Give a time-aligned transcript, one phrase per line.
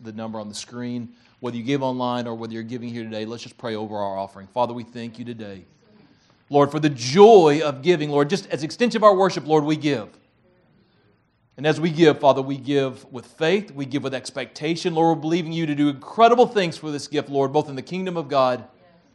[0.00, 1.10] the number on the screen.
[1.40, 4.18] Whether you give online or whether you're giving here today, let's just pray over our
[4.18, 4.46] offering.
[4.48, 5.64] Father, we thank you today.
[6.50, 9.76] Lord, for the joy of giving, Lord, just as extension of our worship, Lord, we
[9.76, 10.08] give.
[11.56, 14.94] And as we give, Father, we give with faith, we give with expectation.
[14.94, 17.82] Lord, we're believing you to do incredible things for this gift, Lord, both in the
[17.82, 18.64] kingdom of God,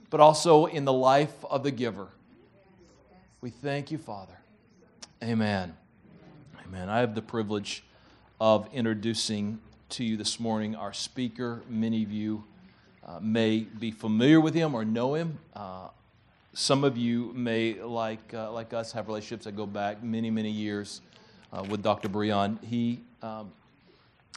[0.10, 2.08] but also in the life of the giver.
[3.42, 4.38] We thank you, Father.
[5.24, 5.76] Amen.
[6.66, 6.90] Amen.
[6.90, 7.84] I have the privilege
[8.40, 9.60] of introducing
[9.90, 11.62] to you this morning our speaker.
[11.70, 12.44] Many of you
[13.06, 15.38] uh, may be familiar with him or know him.
[15.56, 15.90] Uh,
[16.54, 20.50] some of you may, like, uh, like us, have relationships that go back many, many
[20.50, 21.02] years
[21.52, 22.10] uh, with Dr.
[22.10, 22.64] Breon.
[22.64, 23.52] He um,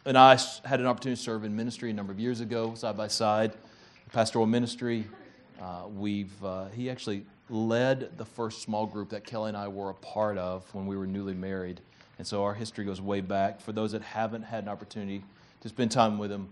[0.09, 2.97] and I had an opportunity to serve in ministry a number of years ago, side
[2.97, 3.53] by side,
[4.13, 5.07] pastoral ministry.
[5.61, 9.91] Uh, we've, uh, he actually led the first small group that Kelly and I were
[9.91, 11.81] a part of when we were newly married.
[12.17, 13.61] And so our history goes way back.
[13.61, 15.23] For those that haven't had an opportunity
[15.61, 16.49] to spend time with him,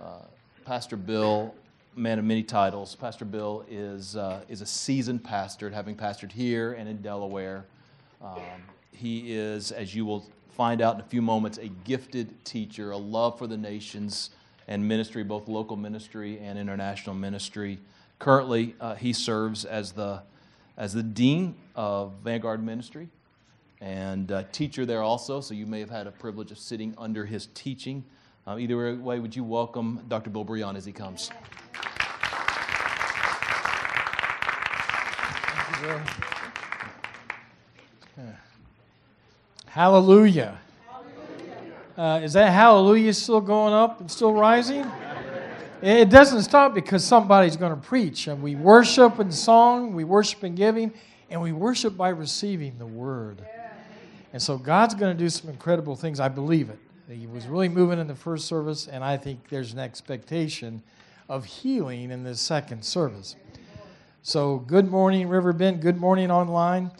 [0.00, 0.22] uh,
[0.64, 1.54] Pastor Bill,
[1.94, 6.72] man of many titles, Pastor Bill is, uh, is a seasoned pastor, having pastored here
[6.72, 7.64] and in Delaware.
[8.22, 8.38] Um,
[8.92, 12.96] he is, as you will find out in a few moments, a gifted teacher, a
[12.96, 14.30] love for the nations
[14.66, 17.78] and ministry, both local ministry and international ministry.
[18.18, 20.22] Currently, uh, he serves as the
[20.76, 23.08] as the dean of Vanguard Ministry
[23.80, 27.48] and teacher there also, so you may have had a privilege of sitting under his
[27.54, 28.04] teaching.
[28.48, 30.30] Uh, either way, would you welcome Dr.
[30.30, 31.30] Bill Breon as he comes?
[35.82, 36.00] You,
[39.66, 40.58] Hallelujah.
[41.94, 44.90] Uh, is that hallelujah still going up and still rising?
[45.82, 48.28] It doesn't stop because somebody's going to preach.
[48.28, 50.94] And we worship in song, we worship in giving,
[51.28, 53.44] and we worship by receiving the word.
[54.32, 56.18] And so God's going to do some incredible things.
[56.18, 56.78] I believe it.
[57.10, 60.82] He was really moving in the first service, and I think there's an expectation
[61.26, 63.34] of healing in the second service.
[64.20, 65.80] So, good morning, Riverbend.
[65.80, 66.90] Good morning, online.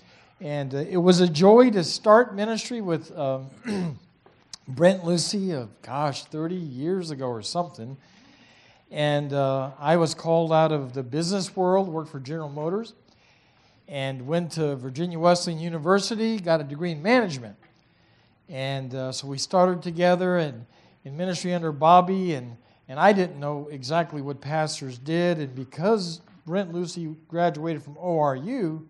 [0.41, 3.51] And uh, it was a joy to start ministry with um,
[4.69, 7.99] Brent Lucy, of, gosh, 30 years ago or something.
[8.91, 12.95] And uh, I was called out of the business world, worked for General Motors,
[13.87, 17.57] and went to Virginia Wesleyan University, got a degree in management.
[18.49, 20.65] And uh, so we started together and
[21.05, 22.57] in ministry under Bobby, and,
[22.89, 25.39] and I didn't know exactly what pastors did.
[25.39, 28.85] And because Brent Lucy graduated from ORU,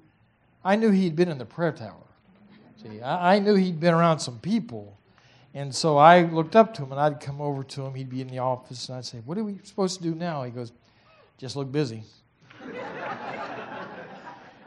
[0.65, 1.95] I knew he'd been in the prayer tower.
[2.83, 4.97] See, I, I knew he'd been around some people.
[5.55, 7.95] And so I looked up to him and I'd come over to him.
[7.95, 10.45] He'd be in the office and I'd say, What are we supposed to do now?
[10.45, 10.73] He goes,
[11.39, 12.05] Just look busy.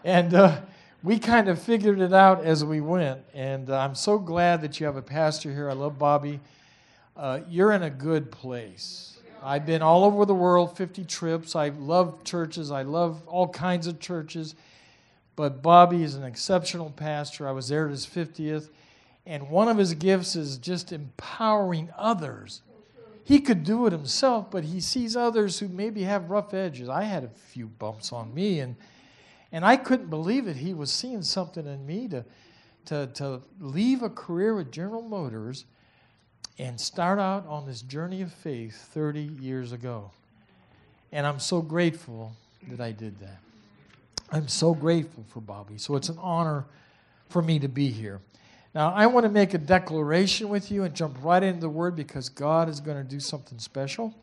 [0.03, 0.59] and uh,
[1.03, 3.21] we kind of figured it out as we went.
[3.33, 5.69] And uh, I'm so glad that you have a pastor here.
[5.69, 6.39] I love Bobby.
[7.17, 9.19] Uh, you're in a good place.
[9.43, 11.55] I've been all over the world, 50 trips.
[11.55, 14.55] I love churches, I love all kinds of churches.
[15.35, 17.47] But Bobby is an exceptional pastor.
[17.47, 18.69] I was there at his 50th.
[19.25, 22.61] And one of his gifts is just empowering others.
[23.23, 26.89] He could do it himself, but he sees others who maybe have rough edges.
[26.89, 28.75] I had a few bumps on me, and,
[29.51, 30.55] and I couldn't believe it.
[30.57, 32.25] He was seeing something in me to,
[32.85, 35.65] to, to leave a career with General Motors
[36.57, 40.11] and start out on this journey of faith 30 years ago.
[41.11, 42.33] And I'm so grateful
[42.69, 43.39] that I did that.
[44.31, 45.77] I'm so grateful for Bobby.
[45.77, 46.65] So it's an honor
[47.27, 48.21] for me to be here.
[48.73, 51.95] Now, I want to make a declaration with you and jump right into the word
[51.95, 54.15] because God is going to do something special.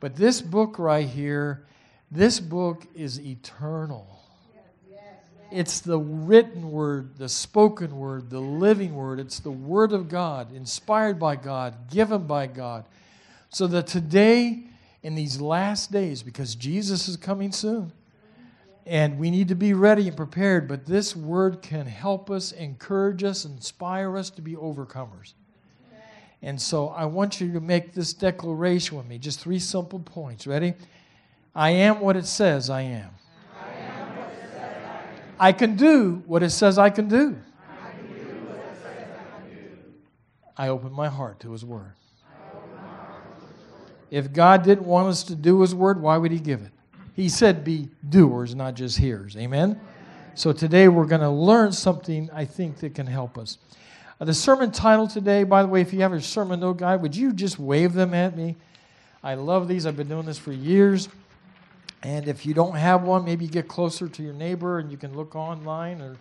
[0.00, 1.64] But this book right here,
[2.10, 4.21] this book is eternal.
[5.52, 9.20] It's the written word, the spoken word, the living word.
[9.20, 12.86] It's the word of God, inspired by God, given by God.
[13.50, 14.64] So that today,
[15.02, 17.92] in these last days, because Jesus is coming soon,
[18.86, 23.22] and we need to be ready and prepared, but this word can help us, encourage
[23.22, 25.34] us, inspire us to be overcomers.
[26.42, 29.18] And so I want you to make this declaration with me.
[29.18, 30.46] Just three simple points.
[30.46, 30.74] Ready?
[31.54, 33.10] I am what it says I am.
[35.42, 37.36] I can do what it says I can do.
[40.56, 41.94] I, open my heart to His Word.
[44.08, 46.70] If God didn't want us to do His Word, why would He give it?
[47.16, 49.36] He said be doers, not just hearers.
[49.36, 49.80] Amen?
[50.36, 53.58] So today we're going to learn something I think that can help us.
[54.20, 57.02] Uh, the sermon title today, by the way, if you have a sermon note guide,
[57.02, 58.54] would you just wave them at me?
[59.24, 59.86] I love these.
[59.86, 61.08] I've been doing this for years.
[62.02, 65.14] And if you don't have one, maybe get closer to your neighbor and you can
[65.14, 66.16] look online, or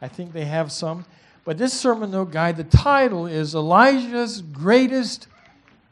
[0.00, 1.04] I think they have some.
[1.44, 5.26] But this sermon note guide, the title is Elijah's Greatest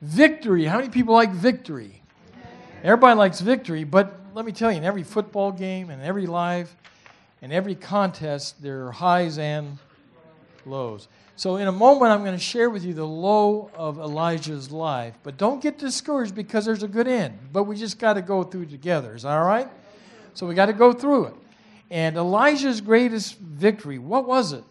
[0.03, 0.67] Victory.
[0.67, 2.03] How many people like victory?
[2.85, 6.77] Everybody likes victory, but let me tell you, in every football game and every life
[7.43, 9.79] and every contest, there are highs and
[10.67, 11.09] lows.
[11.39, 15.15] So, in a moment, I'm going to share with you the low of Elijah's life.
[15.23, 17.39] But don't get discouraged because there's a good end.
[17.53, 19.15] But we just got to go through together.
[19.15, 19.69] Is that all right?
[20.33, 21.35] So, we got to go through it.
[21.91, 24.65] And Elijah's greatest victory, what was it?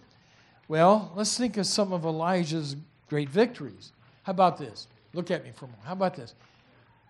[0.67, 2.75] Well, let's think of some of Elijah's
[3.09, 3.91] great victories.
[4.23, 4.87] How about this?
[5.13, 5.85] Look at me for a moment.
[5.85, 6.33] How about this?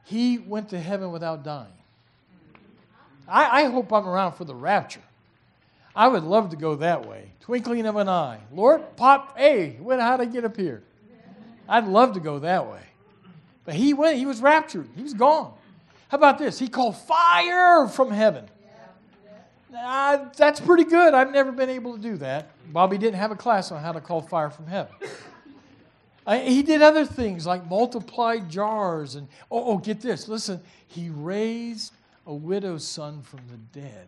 [0.04, 1.72] He went to heaven without dying.
[3.28, 5.02] I, I hope I'm around for the rapture.
[5.96, 7.32] I would love to go that way.
[7.40, 8.40] Twinkling of an eye.
[8.52, 10.84] Lord, pop, hey, when, how'd I get up here?
[11.70, 12.82] I'd love to go that way.
[13.64, 14.90] But he went, he was raptured.
[14.96, 15.54] He was gone.
[16.10, 16.60] How about this?
[16.60, 18.46] He called fire from heaven.
[19.76, 21.14] Uh, that's pretty good.
[21.14, 22.50] I've never been able to do that.
[22.72, 24.94] Bobby didn't have a class on how to call fire from heaven.
[26.28, 30.28] I, he did other things like multiplied jars and, oh, oh, get this.
[30.28, 31.94] Listen, he raised
[32.26, 34.08] a widow's son from the dead.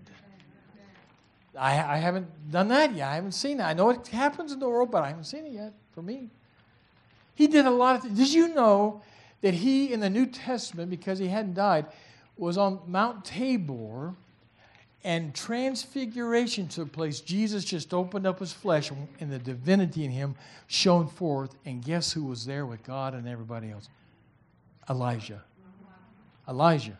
[1.58, 3.08] I, I haven't done that yet.
[3.10, 3.68] I haven't seen that.
[3.68, 6.30] I know it happens in the world, but I haven't seen it yet for me.
[7.36, 8.18] He did a lot of things.
[8.18, 9.02] Did you know
[9.42, 11.86] that he, in the New Testament, because he hadn't died,
[12.38, 14.16] was on Mount Tabor
[15.04, 17.20] and transfiguration took place?
[17.20, 20.36] Jesus just opened up his flesh and the divinity in him
[20.68, 21.56] shone forth.
[21.66, 23.90] And guess who was there with God and everybody else?
[24.90, 25.44] Elijah.
[26.48, 26.98] Elijah.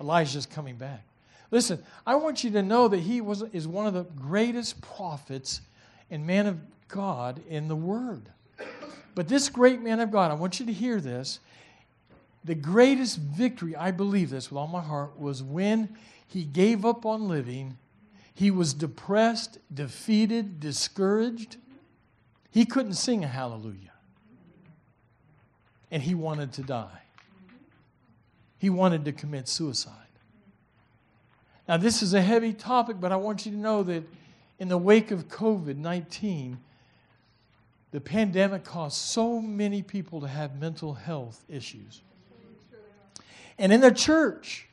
[0.00, 1.02] Elijah's coming back.
[1.50, 5.60] Listen, I want you to know that he was, is one of the greatest prophets
[6.10, 6.58] and man of
[6.88, 8.22] God in the Word.
[9.14, 11.40] But this great man of God, I want you to hear this.
[12.44, 15.96] The greatest victory, I believe this with all my heart, was when
[16.26, 17.78] he gave up on living.
[18.34, 21.56] He was depressed, defeated, discouraged.
[22.50, 23.92] He couldn't sing a hallelujah.
[25.90, 27.02] And he wanted to die.
[28.58, 30.05] He wanted to commit suicide.
[31.68, 34.04] Now, this is a heavy topic, but I want you to know that
[34.58, 36.58] in the wake of COVID 19,
[37.92, 42.02] the pandemic caused so many people to have mental health issues.
[43.58, 44.66] And in the church,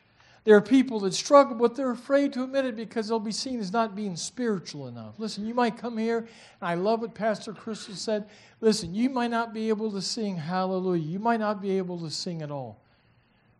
[0.44, 3.62] there are people that struggle, but they're afraid to admit it because they'll be seen
[3.62, 5.18] as not being spiritual enough.
[5.18, 6.28] Listen, you might come here, and
[6.62, 8.26] I love what Pastor Crystal said.
[8.60, 11.02] Listen, you might not be able to sing hallelujah.
[11.02, 12.78] You might not be able to sing at all,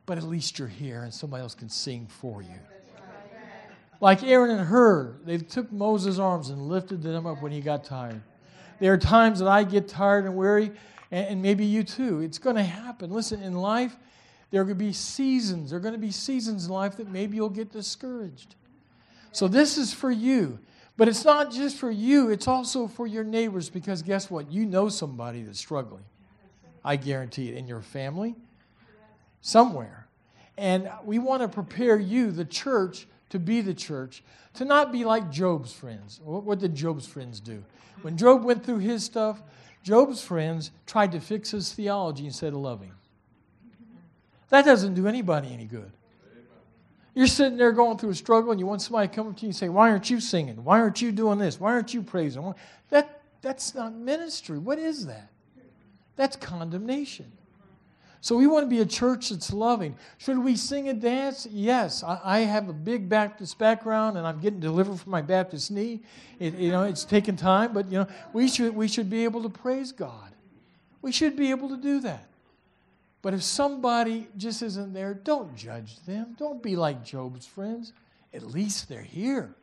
[0.06, 2.60] but at least you're here and somebody else can sing for you.
[4.04, 7.86] Like Aaron and Hur, they took Moses' arms and lifted them up when he got
[7.86, 8.22] tired.
[8.82, 10.72] There are times that I get tired and weary,
[11.10, 12.20] and, maybe you too.
[12.20, 13.12] It's going to happen.
[13.12, 13.96] Listen, in life,
[14.52, 15.70] there are going to be seasons.
[15.70, 18.56] There are going to be seasons in life that maybe you'll get discouraged.
[19.32, 20.60] So this is for you.
[20.98, 24.52] But it's not just for you, it's also for your neighbors because guess what?
[24.52, 26.04] You know somebody that's struggling.
[26.84, 27.56] I guarantee it.
[27.56, 28.36] In your family,
[29.40, 30.08] somewhere.
[30.58, 35.04] And we want to prepare you, the church, to be the church, to not be
[35.04, 36.22] like Job's friends.
[36.24, 37.64] What, did Job's friends do?
[38.04, 39.42] When Job went through his stuff,
[39.82, 42.92] Job's friends tried to fix his theology instead of loving.
[44.50, 45.92] That doesn't do anybody any good.
[47.16, 49.42] You're sitting there going through a struggle and you want somebody to come up to
[49.42, 50.64] you and say, Why aren't you singing?
[50.64, 51.60] Why aren't you doing this?
[51.60, 52.54] Why aren't you praising?
[52.92, 54.60] That, that's not ministry.
[54.60, 55.32] What is that?
[56.18, 57.32] That's condemnation.
[58.24, 59.98] So we want to be a church that's loving.
[60.18, 61.46] Should we sing and dance?
[61.52, 62.04] Yes.
[62.04, 66.04] I, I have a big Baptist background, and I'm getting delivered from my Baptist knee.
[66.40, 69.44] It, you know, it's taken time, but you know, we should we should be able
[69.44, 70.32] to praise God.
[71.02, 72.30] We should be able to do that.
[73.22, 76.38] But if somebody just isn't there, don't judge them.
[76.40, 77.92] Don't be like Job's friends.
[78.34, 79.54] At least they're here.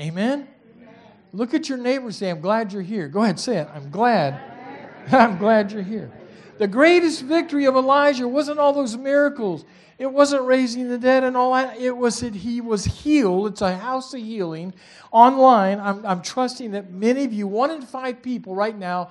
[0.00, 0.48] Amen.
[0.76, 0.88] Amen.
[1.32, 3.06] Look at your neighbor and say, I'm glad you're here.
[3.06, 3.68] Go ahead, say it.
[3.72, 4.40] I'm glad.
[5.12, 6.10] I'm glad you're here.
[6.58, 9.64] The greatest victory of Elijah wasn't all those miracles.
[9.98, 11.78] It wasn't raising the dead and all that.
[11.78, 13.48] It was that he was healed.
[13.48, 14.74] It's a house of healing.
[15.10, 19.10] Online, I'm, I'm trusting that many of you, one in five people right now,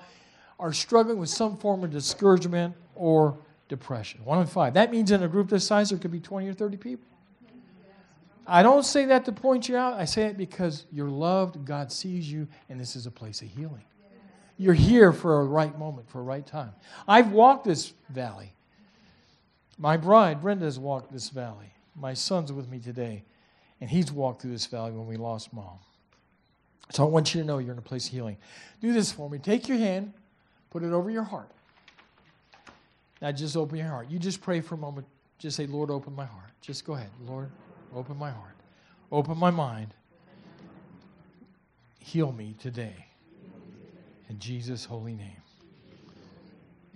[0.59, 4.23] are struggling with some form of discouragement or depression.
[4.23, 4.75] One in five.
[4.75, 7.07] That means in a group this size, there could be 20 or 30 people.
[8.47, 9.95] I don't say that to point you out.
[9.95, 13.47] I say it because you're loved, God sees you, and this is a place of
[13.47, 13.81] healing.
[14.57, 16.71] You're here for a right moment, for a right time.
[17.07, 18.53] I've walked this valley.
[19.77, 21.73] My bride, Brenda, has walked this valley.
[21.95, 23.23] My son's with me today,
[23.81, 25.79] and he's walked through this valley when we lost mom.
[26.91, 28.37] So I want you to know you're in a place of healing.
[28.79, 29.39] Do this for me.
[29.39, 30.13] Take your hand,
[30.69, 31.49] put it over your heart.
[33.21, 34.09] Now just open your heart.
[34.09, 35.07] You just pray for a moment.
[35.39, 36.51] Just say, Lord, open my heart.
[36.61, 37.09] Just go ahead.
[37.25, 37.49] Lord,
[37.93, 38.55] open my heart.
[39.11, 39.93] Open my mind.
[41.99, 43.07] Heal me today.
[44.35, 45.41] In Jesus' holy name.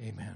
[0.03, 0.35] Amen.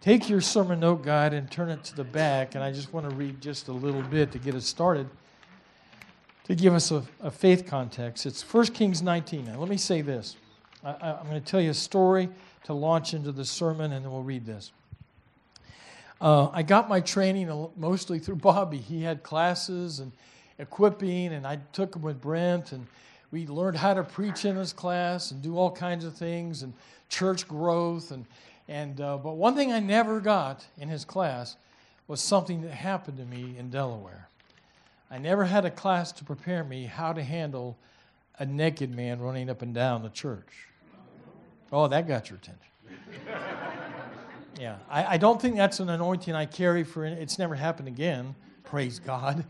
[0.00, 2.54] take your sermon note guide and turn it to the back.
[2.54, 5.08] And I just want to read just a little bit to get us started,
[6.44, 8.24] to give us a, a faith context.
[8.24, 9.46] It's 1 Kings 19.
[9.46, 10.36] Now, let me say this
[10.84, 12.28] I, am going to tell you a story
[12.66, 14.70] to launch into the sermon, and then we'll read this.
[16.20, 18.78] Uh, I got my training mostly through Bobby.
[18.78, 20.12] He had classes and
[20.60, 22.86] equipping, and I took them with Brent, and
[23.30, 26.72] we learned how to preach in his class and do all kinds of things and
[27.08, 28.10] church growth.
[28.10, 28.24] And,
[28.68, 31.56] and, uh, but one thing I never got in his class
[32.08, 34.28] was something that happened to me in Delaware.
[35.10, 37.76] I never had a class to prepare me how to handle
[38.38, 40.68] a naked man running up and down the church.
[41.72, 42.60] Oh, that got your attention.
[44.60, 47.18] yeah, I, I don't think that's an anointing I carry for it.
[47.18, 48.34] it's never happened again.
[48.64, 49.44] Praise God.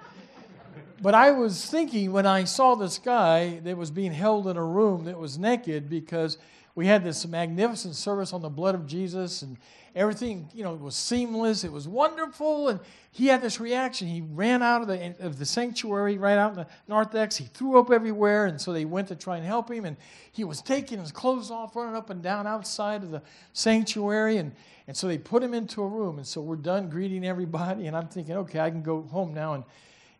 [1.01, 4.65] But I was thinking when I saw this guy that was being held in a
[4.65, 6.39] room that was naked because
[6.75, 9.57] we had this magnificent service on the blood of Jesus and
[9.95, 11.65] everything, you know, was seamless.
[11.65, 12.69] It was wonderful.
[12.69, 14.09] And he had this reaction.
[14.09, 17.37] He ran out of the, of the sanctuary, right out in the narthex.
[17.37, 18.47] He threw up everywhere.
[18.47, 19.87] And so they went to try and help him.
[19.87, 19.97] And
[20.33, 23.23] he was taking his clothes off, running up and down outside of the
[23.55, 24.37] sanctuary.
[24.37, 24.53] And,
[24.87, 26.19] and so they put him into a room.
[26.19, 27.87] And so we're done greeting everybody.
[27.87, 29.65] And I'm thinking, okay, I can go home now and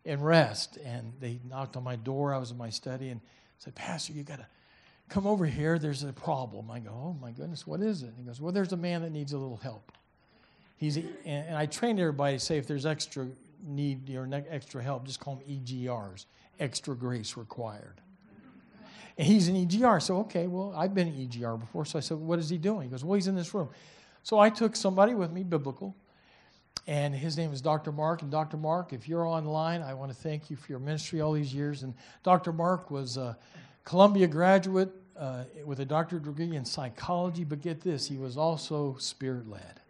[0.07, 0.77] and rest.
[0.83, 2.33] And they knocked on my door.
[2.33, 3.21] I was in my study and
[3.59, 4.47] said, Pastor, you got to
[5.09, 5.77] come over here.
[5.77, 6.71] There's a problem.
[6.71, 8.13] I go, Oh my goodness, what is it?
[8.17, 9.91] He goes, Well, there's a man that needs a little help.
[10.77, 13.27] He's, and I trained everybody to say if there's extra
[13.65, 16.25] need or extra help, just call them EGRs,
[16.59, 17.99] extra grace required.
[19.17, 19.99] And he's an EGR.
[19.99, 21.85] So, okay, well, I've been an EGR before.
[21.85, 22.83] So I said, What is he doing?
[22.83, 23.69] He goes, Well, he's in this room.
[24.23, 25.95] So I took somebody with me, biblical,
[26.85, 27.91] and his name is Dr.
[27.91, 28.21] Mark.
[28.21, 28.57] And Dr.
[28.57, 31.83] Mark, if you're online, I want to thank you for your ministry all these years.
[31.83, 31.93] And
[32.23, 32.53] Dr.
[32.53, 33.37] Mark was a
[33.83, 38.95] Columbia graduate uh, with a doctorate degree in psychology, but get this, he was also
[38.99, 39.81] spirit led.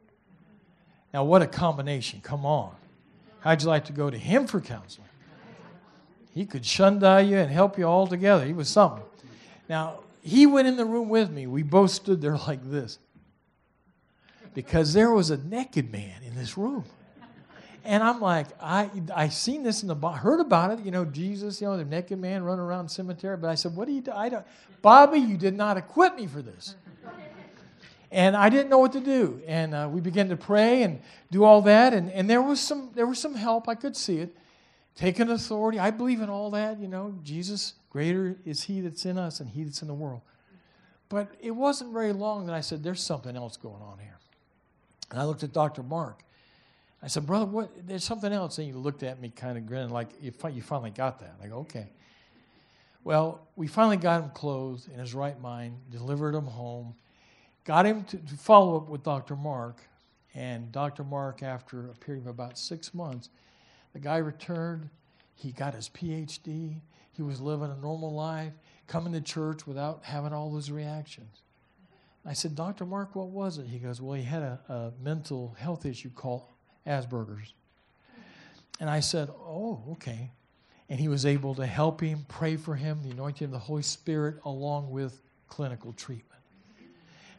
[1.13, 2.21] Now, what a combination.
[2.21, 2.75] Come on.
[3.39, 5.07] How'd you like to go to him for counseling?
[6.31, 8.45] He could shunda you and help you all together.
[8.45, 9.03] He was something.
[9.67, 11.47] Now, he went in the room with me.
[11.47, 12.99] We both stood there like this
[14.57, 16.83] because there was a naked man in this room.
[17.85, 21.61] And I'm like, I I seen this in the heard about it, you know, Jesus,
[21.61, 23.37] you know, the naked man running around cemetery.
[23.37, 24.11] But I said, what do you do?
[24.13, 24.43] I don't,
[24.81, 26.73] Bobby, you did not equip me for this.
[28.11, 29.43] And I didn't know what to do.
[29.45, 31.93] And uh, we began to pray and do all that.
[31.93, 33.69] And, and there was some there was some help.
[33.69, 34.35] I could see it.
[34.95, 35.77] Taking authority.
[35.77, 37.13] I believe in all that, you know.
[37.21, 40.21] Jesus, greater is he that's in us and he that's in the world.
[41.09, 44.16] But it wasn't very long that I said, there's something else going on here.
[45.11, 45.83] And I looked at Dr.
[45.83, 46.23] Mark.
[47.01, 47.69] I said, Brother, what?
[47.87, 48.57] There's something else.
[48.57, 51.35] And he looked at me kind of grinning, like, you, finally got that.
[51.41, 51.87] I go, Okay.
[53.03, 56.93] Well, we finally got him clothed in his right mind, delivered him home,
[57.63, 59.37] got him to, to follow up with Dr.
[59.37, 59.81] Mark.
[60.35, 61.05] And Dr.
[61.05, 63.29] Mark, after a period of about six months,
[63.93, 64.89] the guy returned.
[65.35, 66.81] He got his PhD.
[67.13, 68.53] He was living a normal life,
[68.87, 71.43] coming to church without having all those reactions.
[72.27, 72.85] I said, Dr.
[72.85, 73.67] Mark, what was it?
[73.67, 76.43] He goes, Well, he had a, a mental health issue called
[76.85, 77.53] Asperger's.
[78.81, 80.31] And I said, Oh, okay.
[80.89, 83.81] And he was able to help him, pray for him, the anointing of the Holy
[83.81, 86.41] Spirit, along with clinical treatment.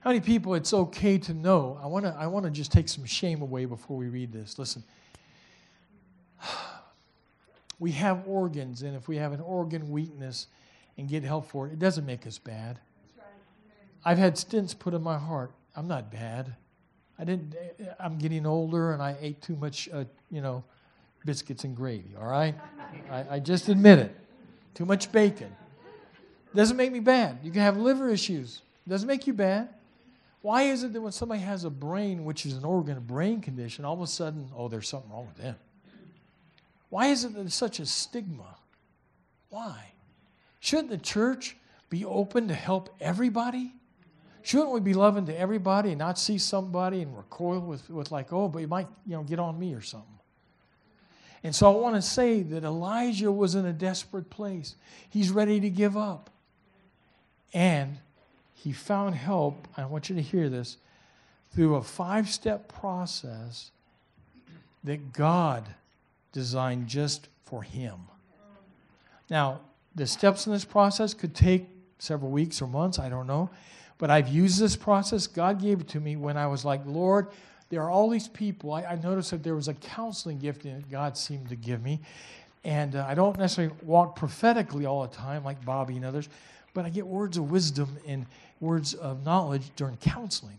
[0.00, 1.78] How many people it's okay to know?
[1.82, 4.58] I want to I want to just take some shame away before we read this.
[4.58, 4.82] Listen.
[7.80, 10.48] We have organs, and if we have an organ weakness
[10.96, 12.80] and get help for it, it doesn't make us bad.
[14.04, 15.52] I've had stents put in my heart.
[15.76, 16.54] I'm not bad.
[17.18, 17.54] I didn't.
[17.98, 20.64] I'm getting older, and I ate too much, uh, you know,
[21.24, 22.14] biscuits and gravy.
[22.18, 22.54] All right,
[23.10, 24.16] I, I just admit it.
[24.74, 25.54] Too much bacon
[26.54, 27.38] doesn't make me bad.
[27.42, 28.62] You can have liver issues.
[28.86, 29.68] Doesn't make you bad.
[30.40, 33.40] Why is it that when somebody has a brain, which is an organ, a brain
[33.40, 35.56] condition, all of a sudden, oh, there's something wrong with them?
[36.90, 38.56] Why is it that there's such a stigma?
[39.50, 39.92] Why?
[40.60, 41.56] Shouldn't the church
[41.90, 43.72] be open to help everybody?
[44.42, 48.32] Shouldn't we be loving to everybody and not see somebody and recoil with, with like,
[48.32, 50.18] oh, but you might, you know, get on me or something?
[51.42, 54.74] And so I want to say that Elijah was in a desperate place.
[55.08, 56.30] He's ready to give up.
[57.54, 57.98] And
[58.54, 60.78] he found help, I want you to hear this,
[61.52, 63.70] through a five step process
[64.84, 65.64] that God
[66.32, 67.98] designed just for him.
[69.30, 69.60] Now,
[69.94, 71.68] the steps in this process could take
[71.98, 73.50] several weeks or months, I don't know.
[73.98, 75.26] But I've used this process.
[75.26, 77.28] God gave it to me when I was like, Lord,
[77.68, 78.72] there are all these people.
[78.72, 82.00] I, I noticed that there was a counseling gift it God seemed to give me.
[82.64, 86.28] And uh, I don't necessarily walk prophetically all the time like Bobby and others,
[86.74, 88.26] but I get words of wisdom and
[88.60, 90.58] words of knowledge during counseling.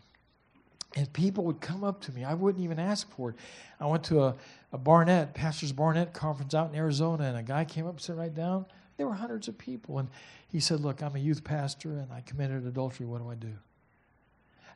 [0.96, 2.24] And people would come up to me.
[2.24, 3.36] I wouldn't even ask for it.
[3.80, 4.36] I went to a,
[4.74, 8.18] a Barnett, Pastors Barnett conference out in Arizona, and a guy came up and sat
[8.18, 8.66] right down.
[9.00, 10.00] There were hundreds of people.
[10.00, 10.10] And
[10.50, 13.06] he said, Look, I'm a youth pastor and I committed adultery.
[13.06, 13.54] What do I do?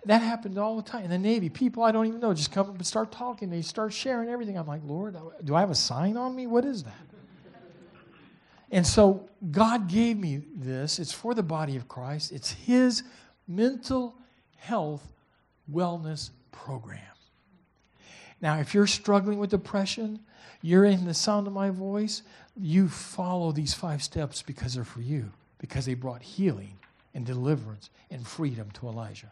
[0.06, 1.04] That happened all the time.
[1.04, 3.50] In the Navy, people I don't even know just come up and start talking.
[3.50, 4.58] They start sharing everything.
[4.58, 6.48] I'm like, Lord, do I have a sign on me?
[6.48, 6.94] What is that?
[8.72, 11.00] And so God gave me this.
[11.00, 13.04] It's for the body of Christ, it's His
[13.46, 14.16] mental
[14.56, 15.06] health
[15.70, 17.00] wellness program.
[18.42, 20.20] Now, if you're struggling with depression,
[20.62, 22.24] you're in the sound of my voice,
[22.60, 26.78] you follow these five steps because they're for you, because they brought healing
[27.14, 29.32] and deliverance and freedom to Elijah.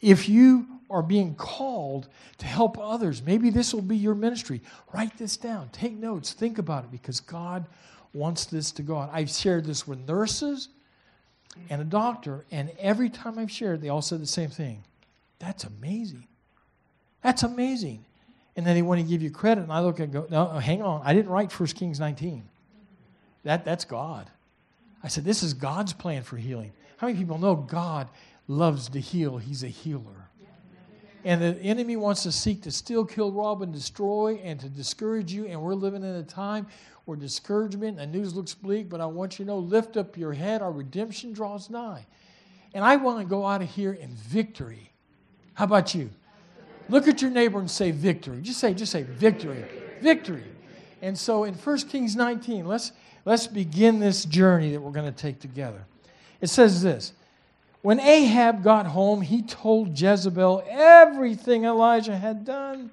[0.00, 4.60] If you are being called to help others, maybe this will be your ministry.
[4.92, 7.66] Write this down, take notes, think about it because God
[8.12, 9.10] wants this to go on.
[9.12, 10.68] I've shared this with nurses
[11.70, 14.82] and a doctor, and every time I've shared, they all said the same thing.
[15.38, 16.26] That's amazing.
[17.22, 18.04] That's amazing.
[18.58, 20.82] And then they want to give you credit, and I look and go, no, hang
[20.82, 21.00] on.
[21.04, 22.42] I didn't write 1 Kings 19.
[23.44, 24.28] That, that's God.
[25.00, 26.72] I said, this is God's plan for healing.
[26.96, 28.08] How many people know God
[28.48, 29.38] loves to heal.
[29.38, 30.28] He's a healer.
[31.24, 35.32] And the enemy wants to seek to steal, kill, rob, and destroy and to discourage
[35.32, 35.46] you.
[35.46, 36.66] And we're living in a time
[37.04, 40.32] where discouragement and news looks bleak, but I want you to know lift up your
[40.32, 40.62] head.
[40.62, 42.06] Our redemption draws nigh.
[42.74, 44.90] And I want to go out of here in victory.
[45.54, 46.10] How about you?
[46.88, 48.40] Look at your neighbor and say victory.
[48.40, 49.64] Just say, just say victory.
[50.00, 50.44] Victory.
[51.02, 52.92] And so in 1 Kings 19, let's,
[53.24, 55.84] let's begin this journey that we're going to take together.
[56.40, 57.12] It says this
[57.82, 62.90] when Ahab got home, he told Jezebel everything Elijah had done.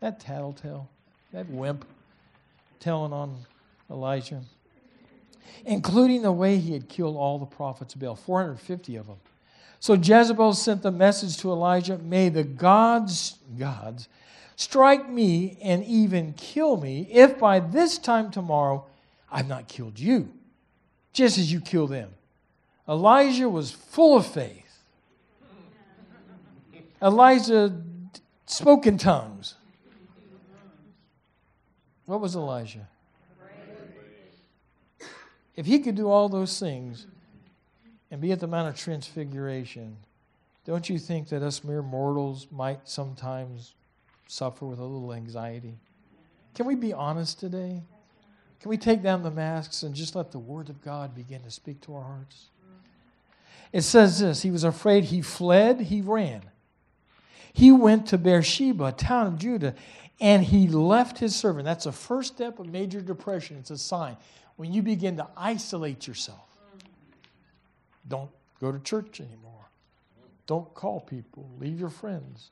[0.00, 0.88] That tattletale,
[1.32, 1.86] that wimp,
[2.80, 3.36] telling on
[3.90, 4.42] Elijah,
[5.64, 9.16] including the way he had killed all the prophets of Baal, 450 of them.
[9.80, 14.08] So Jezebel sent the message to Elijah May the gods, gods,
[14.56, 18.86] strike me and even kill me if by this time tomorrow
[19.30, 20.32] I've not killed you,
[21.12, 22.10] just as you kill them.
[22.88, 24.62] Elijah was full of faith.
[27.02, 27.72] Elijah
[28.46, 29.54] spoke in tongues.
[32.06, 32.88] What was Elijah?
[35.56, 37.06] If he could do all those things
[38.16, 39.94] and be at the Mount of Transfiguration,
[40.64, 43.74] don't you think that us mere mortals might sometimes
[44.26, 45.74] suffer with a little anxiety?
[46.54, 47.82] Can we be honest today?
[48.58, 51.50] Can we take down the masks and just let the Word of God begin to
[51.50, 52.46] speak to our hearts?
[53.70, 56.40] It says this He was afraid, he fled, he ran.
[57.52, 59.74] He went to Beersheba, a town of Judah,
[60.22, 61.66] and he left his servant.
[61.66, 63.58] That's the first step of major depression.
[63.58, 64.16] It's a sign.
[64.56, 66.55] When you begin to isolate yourself,
[68.08, 69.52] don't go to church anymore.
[70.46, 71.48] Don't call people.
[71.58, 72.50] Leave your friends.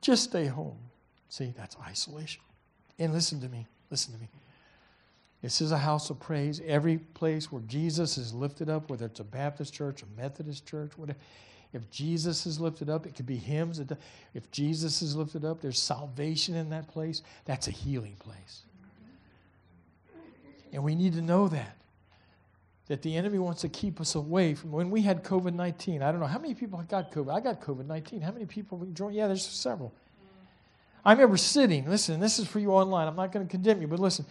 [0.00, 0.78] Just stay home.
[1.28, 2.42] See, that's isolation.
[2.98, 3.66] And listen to me.
[3.90, 4.28] Listen to me.
[5.42, 6.60] This is a house of praise.
[6.66, 10.90] Every place where Jesus is lifted up, whether it's a Baptist church, a Methodist church,
[10.96, 11.18] whatever.
[11.72, 13.80] If Jesus is lifted up, it could be hymns.
[14.34, 17.22] If Jesus is lifted up, there's salvation in that place.
[17.44, 18.62] That's a healing place.
[20.72, 21.76] And we need to know that.
[22.88, 26.02] That the enemy wants to keep us away from when we had COVID 19.
[26.02, 27.34] I don't know how many people got COVID.
[27.34, 28.22] I got COVID 19.
[28.22, 29.14] How many people joined?
[29.14, 29.92] Yeah, there's several.
[31.04, 33.08] I remember sitting, listen, this is for you online.
[33.08, 34.26] I'm not going to condemn you, but listen.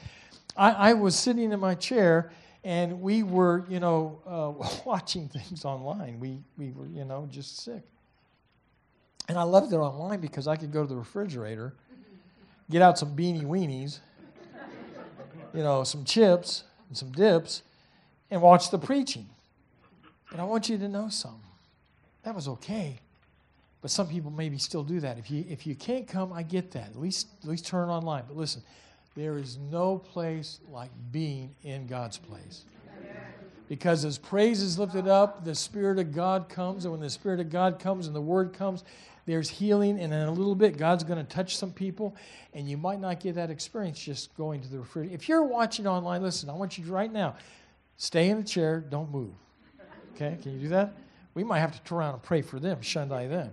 [0.55, 2.31] I, I was sitting in my chair
[2.63, 6.19] and we were, you know, uh, watching things online.
[6.19, 7.83] We, we were, you know, just sick.
[9.29, 11.73] And I loved it online because I could go to the refrigerator,
[12.69, 13.99] get out some beanie weenies,
[15.53, 17.63] you know, some chips and some dips,
[18.29, 19.27] and watch the preaching.
[20.31, 21.41] But I want you to know something.
[22.23, 22.99] That was okay.
[23.81, 25.17] But some people maybe still do that.
[25.17, 26.89] If you if you can't come, I get that.
[26.89, 28.23] At least at least turn online.
[28.27, 28.61] But listen,
[29.15, 32.65] there is no place like being in God's place.
[33.69, 36.85] Because as praise is lifted up, the Spirit of God comes.
[36.85, 38.83] And when the Spirit of God comes and the Word comes,
[39.25, 39.99] there's healing.
[39.99, 42.15] And in a little bit, God's going to touch some people.
[42.53, 45.15] And you might not get that experience just going to the refrigerator.
[45.15, 47.35] If you're watching online, listen, I want you to right now
[47.97, 49.33] stay in the chair, don't move.
[50.15, 50.37] Okay?
[50.41, 50.95] Can you do that?
[51.33, 53.51] We might have to turn around and pray for them, Shundai them.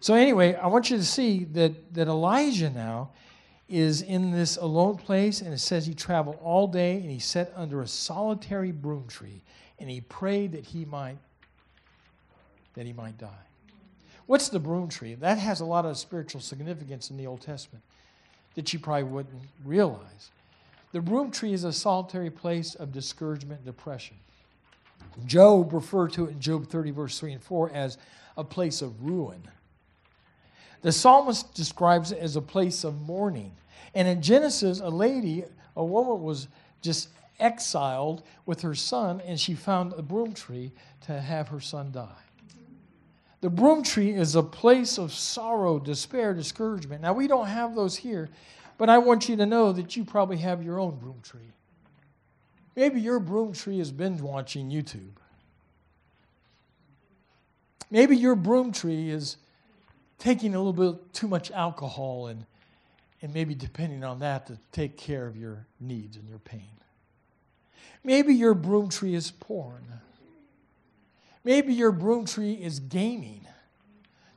[0.00, 3.10] So, anyway, I want you to see that, that Elijah now
[3.68, 7.52] is in this alone place, and it says he traveled all day and he sat
[7.56, 9.42] under a solitary broom tree,
[9.78, 11.18] and he prayed that he might
[12.74, 13.46] that he might die.
[14.26, 15.14] What's the broom tree?
[15.14, 17.82] That has a lot of spiritual significance in the Old Testament
[18.54, 20.30] that you probably wouldn't realize.
[20.96, 24.16] The broom tree is a solitary place of discouragement and depression.
[25.26, 27.98] Job referred to it in Job 30, verse 3 and 4 as
[28.34, 29.42] a place of ruin.
[30.80, 33.52] The psalmist describes it as a place of mourning.
[33.94, 35.44] And in Genesis, a lady,
[35.76, 36.48] a woman was
[36.80, 41.92] just exiled with her son, and she found a broom tree to have her son
[41.92, 42.22] die.
[43.42, 47.02] The broom tree is a place of sorrow, despair, discouragement.
[47.02, 48.30] Now, we don't have those here,
[48.78, 51.52] but I want you to know that you probably have your own broom tree.
[52.74, 55.16] Maybe your broom tree has been watching YouTube.
[57.90, 59.36] Maybe your broom tree is
[60.18, 62.44] taking a little bit too much alcohol and,
[63.22, 66.70] and maybe depending on that to take care of your needs and your pain.
[68.04, 69.84] Maybe your broom tree is porn.
[71.44, 73.46] Maybe your broom tree is gaming.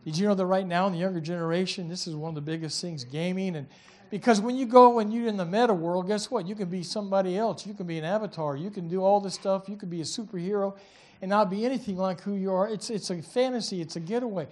[0.05, 2.41] Did you know that right now in the younger generation, this is one of the
[2.41, 3.55] biggest things gaming?
[3.55, 3.67] And
[4.09, 6.47] because when you go and you're in the meta world, guess what?
[6.47, 7.65] You can be somebody else.
[7.65, 8.55] You can be an avatar.
[8.55, 9.69] You can do all this stuff.
[9.69, 10.75] You can be a superhero
[11.21, 12.67] and not be anything like who you are.
[12.67, 14.47] It's, it's a fantasy, it's a getaway.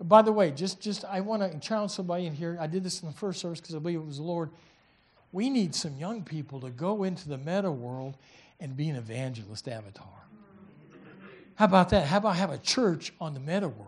[0.00, 2.56] By the way, just, just I want to challenge somebody in here.
[2.60, 4.50] I did this in the first service because I believe it was the Lord.
[5.32, 8.16] We need some young people to go into the meta world
[8.58, 10.06] and be an evangelist avatar.
[11.54, 12.06] How about that?
[12.06, 13.86] How about have a church on the meta world?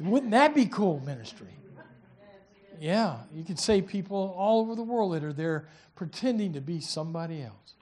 [0.00, 1.48] Wouldn't that be cool ministry?
[2.80, 6.80] Yeah, you could say people all over the world that are there pretending to be
[6.80, 7.74] somebody else.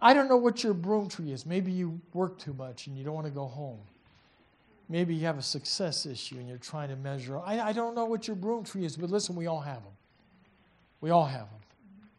[0.00, 1.46] I don't know what your broom tree is.
[1.46, 3.78] Maybe you work too much and you don't want to go home.
[4.88, 7.38] Maybe you have a success issue and you're trying to measure.
[7.38, 9.92] I, I don't know what your broom tree is, but listen, we all have them.
[11.00, 11.60] We all have them.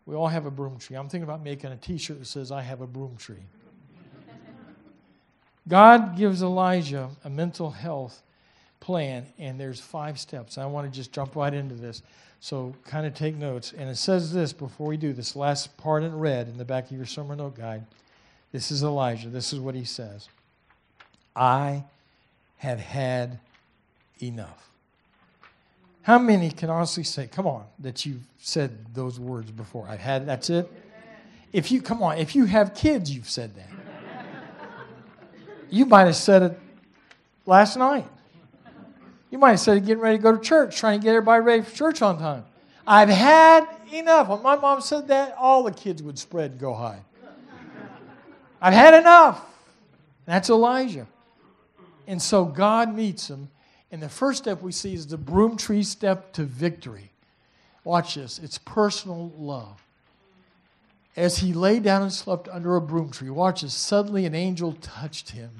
[0.05, 0.95] We all have a broom tree.
[0.95, 3.43] I'm thinking about making a t shirt that says, I have a broom tree.
[5.67, 8.21] God gives Elijah a mental health
[8.85, 10.59] plan, and there's five steps.
[10.59, 12.03] I want to just jump right into this.
[12.39, 13.73] So kind of take notes.
[13.75, 16.85] And it says this before we do this last part in red in the back
[16.85, 17.83] of your summer note guide.
[18.51, 19.29] This is Elijah.
[19.29, 20.29] This is what he says
[21.35, 21.83] I
[22.57, 23.39] have had
[24.21, 24.69] enough.
[26.03, 29.87] How many can honestly say, come on, that you've said those words before?
[29.89, 30.71] I've had, that's it?
[31.51, 33.69] If you, come on, if you have kids, you've said that.
[35.71, 36.59] You might have said it
[37.47, 38.05] last night.
[39.35, 41.61] You might have said getting ready to go to church, trying to get everybody ready
[41.61, 42.45] for church on time.
[42.87, 44.29] I've had enough.
[44.29, 47.01] When my mom said that, all the kids would spread and go high.
[48.61, 49.45] I've had enough.
[50.23, 51.05] That's Elijah.
[52.07, 53.49] And so God meets him.
[53.91, 57.11] And the first step we see is the broom tree step to victory.
[57.83, 59.83] Watch this it's personal love.
[61.17, 63.73] As he lay down and slept under a broom tree, watch this.
[63.73, 65.51] Suddenly an angel touched him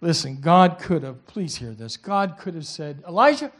[0.00, 1.96] Listen, God could have, please hear this.
[1.96, 3.50] God could have said, Elijah,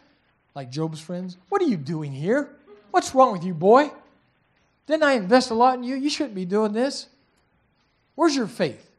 [0.54, 2.50] like Job's friends, what are you doing here?
[2.90, 3.90] What's wrong with you, boy?
[4.86, 5.96] Didn't I invest a lot in you?
[5.96, 7.06] You shouldn't be doing this.
[8.14, 8.90] Where's your faith?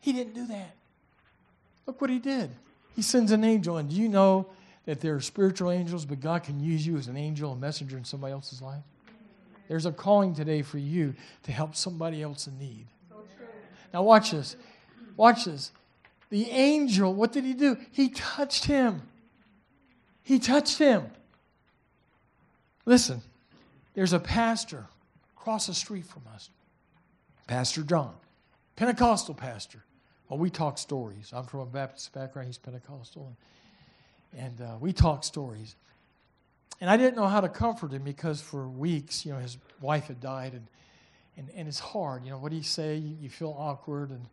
[0.00, 0.74] He didn't do that.
[1.86, 2.50] Look what he did.
[2.96, 4.46] He sends an angel, and do you know
[4.86, 7.96] that there are spiritual angels, but God can use you as an angel, a messenger
[7.96, 8.82] in somebody else's life?
[9.68, 12.86] There's a calling today for you to help somebody else in need.
[13.92, 14.56] Now, watch this.
[15.16, 15.72] Watch this.
[16.30, 17.76] The angel, what did he do?
[17.90, 19.02] He touched him.
[20.22, 21.06] He touched him.
[22.84, 23.22] Listen,
[23.94, 24.86] there's a pastor
[25.36, 26.50] across the street from us,
[27.46, 28.14] Pastor John,
[28.76, 29.82] Pentecostal pastor.
[30.28, 31.32] Well, we talk stories.
[31.32, 33.32] I'm from a Baptist background, he's Pentecostal.
[34.34, 35.74] And, and uh, we talk stories.
[36.80, 40.08] And I didn't know how to comfort him because for weeks, you know, his wife
[40.08, 40.66] had died and,
[41.36, 42.24] and, and it's hard.
[42.24, 42.96] You know, what do you say?
[42.96, 44.26] You, you feel awkward and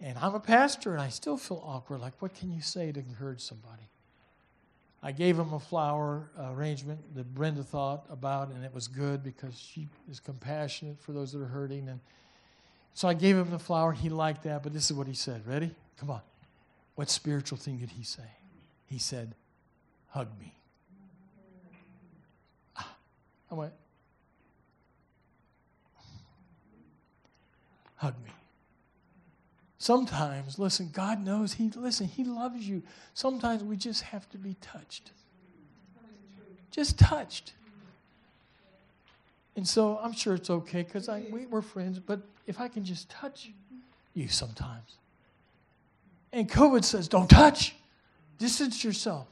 [0.00, 2.00] and I'm a pastor and I still feel awkward.
[2.00, 3.88] Like, what can you say to encourage somebody?
[5.02, 9.56] I gave him a flower arrangement that Brenda thought about, and it was good because
[9.58, 11.88] she is compassionate for those that are hurting.
[11.88, 12.00] And
[12.94, 13.92] so I gave him the flower.
[13.92, 15.46] He liked that, but this is what he said.
[15.46, 15.72] Ready?
[15.98, 16.20] Come on.
[16.96, 18.28] What spiritual thing did he say?
[18.86, 19.34] He said,
[20.08, 20.52] Hug me.
[22.76, 22.96] Ah,
[23.52, 23.72] I went,
[27.96, 28.30] Hug me.
[29.78, 32.82] Sometimes, listen, God knows He, listen, He loves you.
[33.14, 35.12] Sometimes we just have to be touched.
[36.70, 37.52] Just touched.
[39.56, 43.08] And so I'm sure it's okay because we, we're friends, but if I can just
[43.08, 43.50] touch
[44.14, 44.96] you sometimes.
[46.32, 47.74] And COVID says, don't touch,
[48.38, 49.26] distance yourself.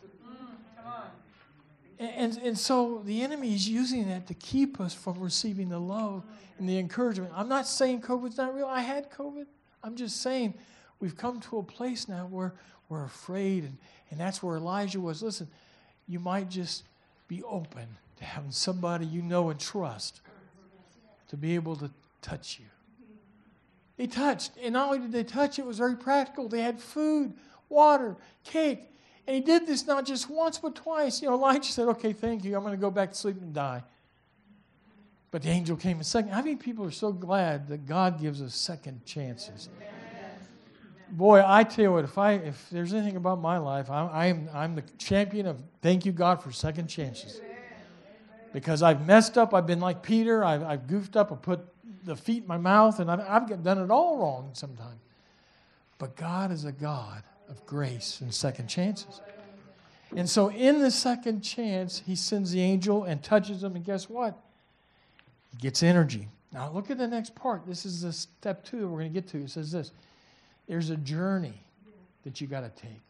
[1.99, 6.25] And, and so the enemy is using that to keep us from receiving the love
[6.59, 7.33] and the encouragement.
[7.35, 8.67] I'm not saying COVID's not real.
[8.67, 9.47] I had COVID.
[9.87, 10.55] I'm just saying,
[10.99, 12.55] we've come to a place now where
[12.89, 13.79] we're afraid, and,
[14.11, 15.23] and that's where Elijah was.
[15.23, 15.47] Listen,
[16.09, 16.83] you might just
[17.29, 20.23] be open to having somebody you know and trust
[21.29, 22.67] to be able to touch you.
[23.97, 24.53] They touched.
[24.61, 26.49] And not only did they touch, it was very practical.
[26.49, 27.33] They had food,
[27.69, 28.91] water, cake.
[29.29, 31.23] And he did this not just once, but twice.
[31.23, 32.57] You know, Elijah said, Okay, thank you.
[32.57, 33.85] I'm going to go back to sleep and die.
[35.31, 36.31] But the angel came a second.
[36.31, 39.69] How many people are so glad that God gives us second chances?
[41.11, 44.49] Boy, I tell you what, if I if there's anything about my life, I'm I'm,
[44.53, 47.41] I'm the champion of thank you God for second chances.
[48.53, 51.61] Because I've messed up, I've been like Peter, I've, I've goofed up, I put
[52.05, 55.01] the feet in my mouth, and I've, I've done it all wrong sometimes.
[55.99, 59.21] But God is a God of grace and second chances.
[60.15, 64.09] And so, in the second chance, he sends the angel and touches him, and guess
[64.09, 64.39] what?
[65.53, 66.29] He gets energy.
[66.53, 67.67] Now, look at the next part.
[67.67, 69.39] This is the step two that we're going to get to.
[69.43, 69.91] It says this
[70.69, 71.63] there's a journey
[72.25, 73.01] that you got to take.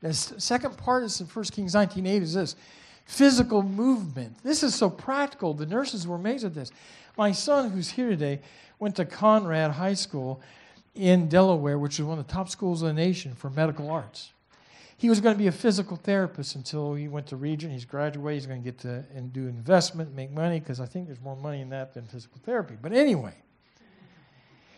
[0.00, 2.56] The second part is in 1 Kings 19 8 is this
[3.06, 4.36] physical movement.
[4.42, 5.54] This is so practical.
[5.54, 6.70] The nurses were amazed at this.
[7.16, 8.40] My son, who's here today,
[8.78, 10.42] went to Conrad High School
[10.94, 14.33] in Delaware, which is one of the top schools in the nation for medical arts.
[14.96, 17.72] He was going to be a physical therapist until he went to Regent.
[17.72, 18.42] He's graduated.
[18.42, 21.36] He's going to get to and do investment, make money, because I think there's more
[21.36, 22.76] money in that than physical therapy.
[22.80, 23.34] But anyway,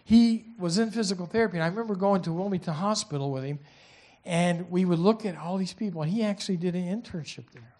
[0.04, 1.58] he was in physical therapy.
[1.58, 3.58] And I remember going to Wilmington Hospital with him,
[4.24, 6.02] and we would look at all these people.
[6.02, 7.74] And he actually did an internship there.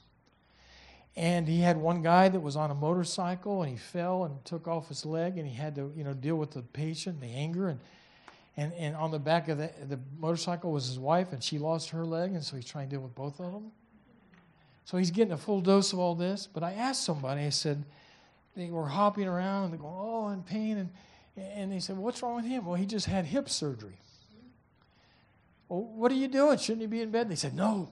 [1.17, 4.69] And he had one guy that was on a motorcycle, and he fell and took
[4.69, 7.69] off his leg, and he had to, you know, deal with the patient, the anger,
[7.69, 7.81] and
[8.57, 11.91] and, and on the back of the, the motorcycle was his wife, and she lost
[11.91, 13.71] her leg, and so he's trying to deal with both of them.
[14.85, 16.47] So he's getting a full dose of all this.
[16.47, 17.85] But I asked somebody, I said,
[18.57, 20.79] they were hopping around, and they're going, oh, in pain.
[20.79, 20.91] And,
[21.37, 22.65] and they said, what's wrong with him?
[22.65, 23.99] Well, he just had hip surgery.
[25.69, 26.57] Well, what are you doing?
[26.57, 27.29] Shouldn't he be in bed?
[27.29, 27.91] They said, no.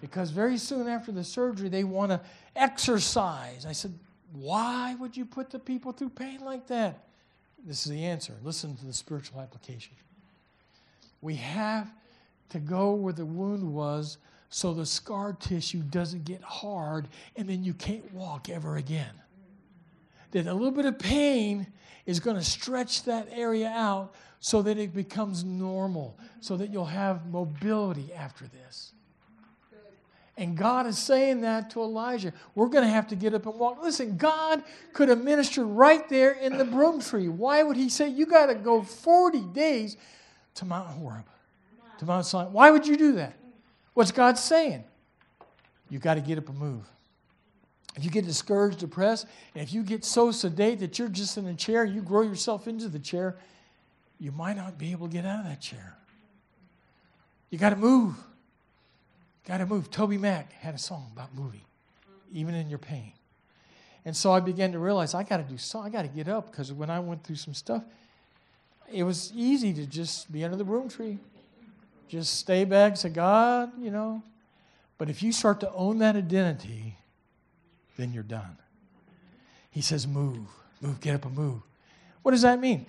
[0.00, 2.20] Because very soon after the surgery, they want to
[2.56, 3.66] exercise.
[3.66, 3.92] I said,
[4.32, 7.04] why would you put the people through pain like that?
[7.68, 8.32] This is the answer.
[8.42, 9.92] Listen to the spiritual application.
[11.20, 11.92] We have
[12.48, 14.16] to go where the wound was
[14.48, 19.12] so the scar tissue doesn't get hard and then you can't walk ever again.
[20.30, 21.66] That a little bit of pain
[22.06, 26.86] is going to stretch that area out so that it becomes normal, so that you'll
[26.86, 28.94] have mobility after this.
[30.38, 32.32] And God is saying that to Elijah.
[32.54, 33.82] We're going to have to get up and walk.
[33.82, 37.26] Listen, God could have ministered right there in the broom tree.
[37.26, 39.96] Why would He say, You got to go 40 days
[40.54, 41.24] to Mount Horeb,
[41.98, 42.50] to Mount Sinai?
[42.50, 43.34] Why would you do that?
[43.94, 44.84] What's God saying?
[45.90, 46.86] You got to get up and move.
[47.96, 51.48] If you get discouraged, depressed, and if you get so sedate that you're just in
[51.48, 53.36] a chair, you grow yourself into the chair,
[54.20, 55.96] you might not be able to get out of that chair.
[57.50, 58.14] You got to move.
[59.48, 59.90] Got to move.
[59.90, 61.62] TobyMac had a song about moving,
[62.32, 63.12] even in your pain.
[64.04, 65.90] And so I began to realize I got to do something.
[65.90, 67.82] I got to get up because when I went through some stuff,
[68.92, 71.18] it was easy to just be under the broom tree,
[72.08, 74.22] just stay back, say, God, you know.
[74.98, 76.96] But if you start to own that identity,
[77.96, 78.56] then you're done.
[79.70, 80.46] He says, move,
[80.80, 81.60] move, get up and move.
[82.22, 82.86] What does that mean?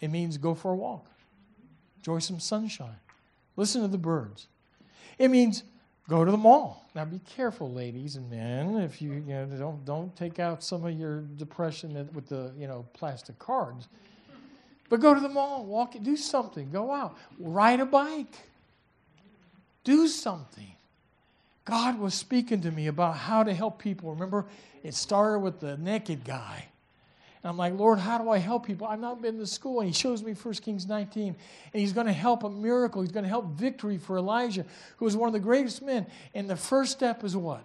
[0.00, 1.06] It means go for a walk,
[1.98, 3.00] enjoy some sunshine,
[3.56, 4.48] listen to the birds.
[5.18, 5.62] It means
[6.08, 6.88] Go to the mall.
[6.94, 8.76] Now be careful, ladies and men.
[8.76, 12.68] If you, you know, don't don't take out some of your depression with the you
[12.68, 13.88] know plastic cards.
[14.88, 18.34] But go to the mall, walk, do something, go out, ride a bike,
[19.82, 20.72] do something.
[21.64, 24.12] God was speaking to me about how to help people.
[24.12, 24.46] Remember,
[24.84, 26.68] it started with the naked guy.
[27.46, 28.88] And I'm like, Lord, how do I help people?
[28.88, 29.78] I've not been to school.
[29.78, 31.28] And he shows me 1 Kings 19.
[31.28, 33.02] And he's going to help a miracle.
[33.02, 36.08] He's going to help victory for Elijah, who was one of the greatest men.
[36.34, 37.62] And the first step is what?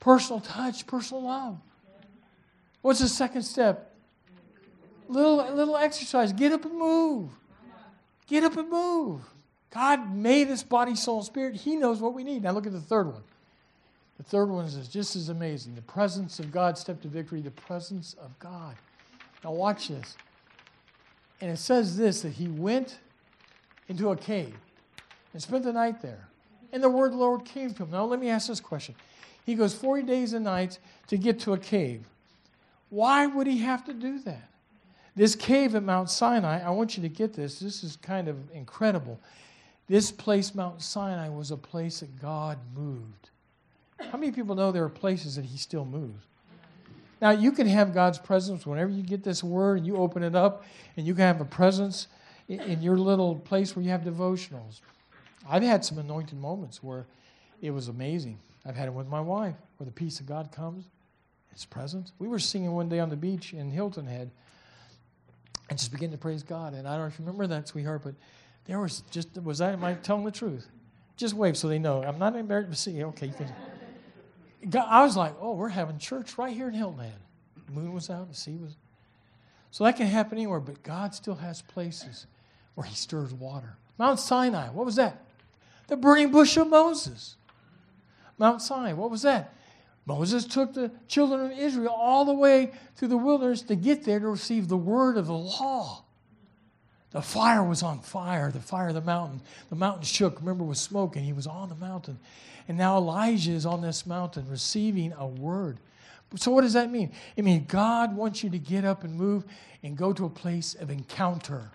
[0.00, 1.60] Personal touch, personal love.
[2.80, 3.94] What's the second step?
[5.06, 6.32] Little, little exercise.
[6.32, 7.30] Get up and move.
[8.26, 9.20] Get up and move.
[9.70, 11.54] God made us body, soul, and spirit.
[11.54, 12.42] He knows what we need.
[12.42, 13.22] Now look at the third one.
[14.18, 15.74] The third one is just as amazing.
[15.74, 18.76] The presence of God, step to victory, the presence of God.
[19.42, 20.16] Now, watch this.
[21.40, 22.98] And it says this that he went
[23.88, 24.54] into a cave
[25.32, 26.28] and spent the night there.
[26.72, 27.90] And the word Lord came to him.
[27.90, 28.94] Now, let me ask this question.
[29.44, 32.04] He goes 40 days and nights to get to a cave.
[32.90, 34.48] Why would he have to do that?
[35.14, 37.58] This cave at Mount Sinai, I want you to get this.
[37.58, 39.20] This is kind of incredible.
[39.88, 43.30] This place, Mount Sinai, was a place that God moved.
[44.10, 46.24] How many people know there are places that He still moves?
[47.20, 50.34] Now, you can have God's presence whenever you get this word and you open it
[50.34, 50.64] up,
[50.96, 52.08] and you can have a presence
[52.48, 54.80] in your little place where you have devotionals.
[55.48, 57.06] I've had some anointed moments where
[57.60, 58.38] it was amazing.
[58.66, 60.84] I've had it with my wife, where the peace of God comes,
[61.52, 62.12] His presence.
[62.18, 64.30] We were singing one day on the beach in Hilton Head
[65.70, 66.74] and just begin to praise God.
[66.74, 68.14] And I don't remember that, sweetheart, but
[68.64, 70.68] there was just, was I, am I telling the truth?
[71.16, 72.02] Just wave so they know.
[72.02, 73.02] I'm not embarrassed to see.
[73.04, 73.46] Okay, you can.
[73.46, 73.54] God,
[74.74, 77.12] I was like, oh, we're having church right here in Hilton.
[77.66, 78.76] The moon was out, the sea was.
[79.70, 82.26] So that can happen anywhere, but God still has places
[82.74, 83.76] where He stirs water.
[83.98, 85.24] Mount Sinai, what was that?
[85.88, 87.36] The burning bush of Moses.
[88.38, 89.54] Mount Sinai, what was that?
[90.04, 94.18] Moses took the children of Israel all the way to the wilderness to get there
[94.18, 96.04] to receive the word of the law.
[97.12, 99.42] The fire was on fire, the fire of the mountain.
[99.68, 100.40] The mountain shook.
[100.40, 102.18] Remember, was smoke, and he was on the mountain.
[102.68, 105.78] And now Elijah is on this mountain receiving a word.
[106.36, 107.12] So, what does that mean?
[107.36, 109.44] It means God wants you to get up and move
[109.82, 111.70] and go to a place of encounter.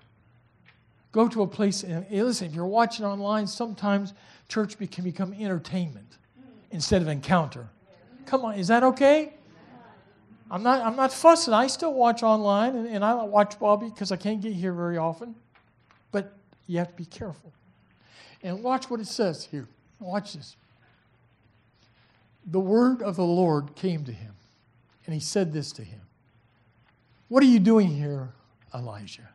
[1.11, 4.13] Go to a place, and listen, if you're watching online, sometimes
[4.49, 6.17] church can become entertainment
[6.71, 7.67] instead of encounter.
[8.25, 9.33] Come on, is that okay?
[10.49, 11.53] I'm not, I'm not fussing.
[11.53, 14.97] I still watch online, and, and I watch Bobby because I can't get here very
[14.97, 15.35] often.
[16.11, 16.33] But
[16.67, 17.51] you have to be careful.
[18.43, 19.67] And watch what it says here.
[19.99, 20.55] Watch this.
[22.45, 24.33] The word of the Lord came to him,
[25.05, 26.01] and he said this to him
[27.27, 28.29] What are you doing here,
[28.73, 29.29] Elijah?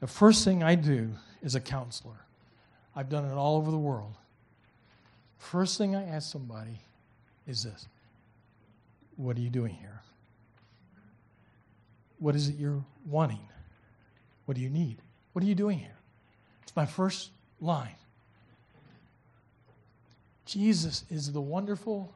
[0.00, 1.10] The first thing I do
[1.44, 2.26] as a counselor,
[2.96, 4.14] I've done it all over the world.
[5.38, 6.80] First thing I ask somebody
[7.46, 7.86] is this
[9.16, 10.02] What are you doing here?
[12.18, 13.48] What is it you're wanting?
[14.46, 14.98] What do you need?
[15.32, 15.96] What are you doing here?
[16.62, 17.96] It's my first line.
[20.46, 22.12] Jesus is the wonderful,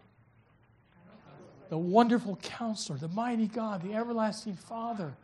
[1.70, 5.14] the wonderful counselor, the mighty God, the everlasting Father.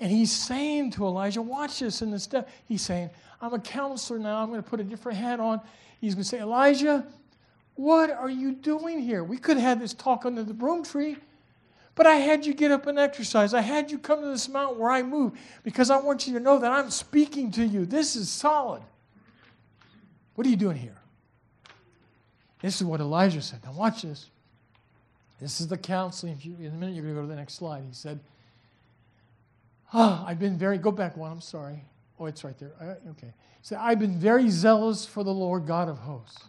[0.00, 2.48] And he's saying to Elijah, watch this in the step.
[2.66, 3.10] He's saying,
[3.40, 4.42] I'm a counselor now.
[4.42, 5.60] I'm going to put a different hat on.
[6.00, 7.06] He's going to say, Elijah,
[7.78, 9.22] what are you doing here?
[9.22, 11.16] We could have this talk under the broom tree,
[11.94, 13.54] but I had you get up and exercise.
[13.54, 16.40] I had you come to this mountain where I move because I want you to
[16.40, 17.86] know that I'm speaking to you.
[17.86, 18.82] This is solid.
[20.34, 20.96] What are you doing here?
[22.62, 23.60] This is what Elijah said.
[23.64, 24.28] Now, watch this.
[25.40, 26.36] This is the counseling.
[26.58, 27.84] In a minute, you're going to go to the next slide.
[27.86, 28.18] He said,
[29.94, 31.84] Oh, I've been very, go back one, I'm sorry.
[32.18, 32.72] Oh, it's right there.
[32.80, 33.28] Uh, okay.
[33.28, 36.42] He said, I've been very zealous for the Lord God of hosts.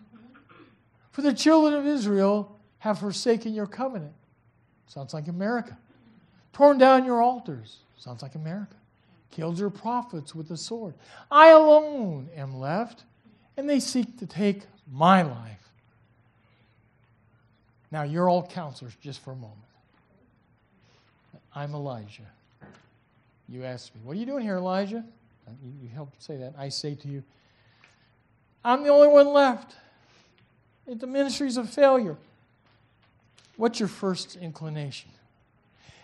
[1.12, 4.14] For the children of Israel have forsaken your covenant.
[4.88, 5.78] Sounds like America.
[6.54, 7.78] Torn down your altars.
[7.98, 8.76] Sounds like America.
[9.32, 10.94] Killed your prophets with the sword.
[11.30, 13.04] I alone am left,
[13.58, 15.70] and they seek to take my life.
[17.92, 19.58] Now, you're all counselors just for a moment.
[21.54, 22.28] I'm Elijah.
[23.48, 25.04] You ask me, What are you doing here, Elijah?
[25.82, 26.54] You helped say that.
[26.58, 27.24] I say to you,
[28.64, 29.76] I'm the only one left.
[30.92, 32.18] The ministry is a failure.
[33.58, 35.12] What's your first inclination?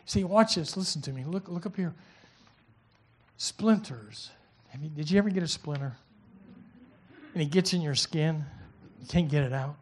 [0.05, 0.77] See, watch this.
[0.77, 1.23] Listen to me.
[1.23, 1.93] Look, look up here.
[3.37, 4.29] Splinters.
[4.95, 5.95] Did you ever get a splinter?
[7.33, 8.45] And it gets in your skin.
[9.01, 9.75] You can't get it out.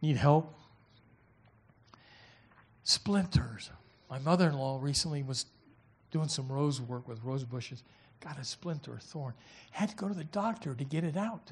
[0.00, 0.54] Need help?
[2.84, 3.70] Splinters.
[4.08, 5.46] My mother in law recently was
[6.10, 7.82] doing some rose work with rose bushes.
[8.20, 9.34] Got a splinter, a thorn.
[9.70, 11.50] Had to go to the doctor to get it out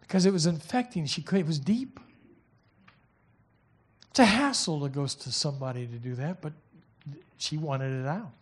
[0.00, 1.06] because it was infecting.
[1.06, 2.00] She could, it was deep.
[4.10, 6.52] It's a hassle to go to somebody to do that, but
[7.36, 8.32] she wanted it out.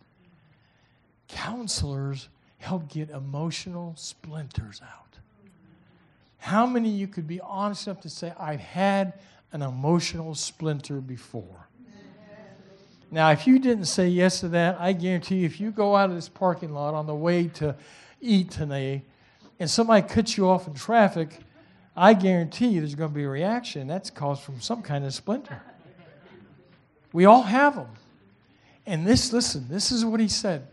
[1.27, 5.17] Counselors help get emotional splinters out.
[6.39, 9.13] How many you could be honest enough to say, I've had
[9.51, 11.67] an emotional splinter before?
[13.09, 16.09] Now, if you didn't say yes to that, I guarantee you, if you go out
[16.09, 17.75] of this parking lot on the way to
[18.19, 19.03] eat today
[19.59, 21.39] and somebody cuts you off in traffic,
[21.97, 23.87] I guarantee you there's going to be a reaction.
[23.87, 25.63] That's caused from some kind of splinter.
[27.11, 27.89] We all have them.
[28.85, 30.67] And this, listen, this is what he said.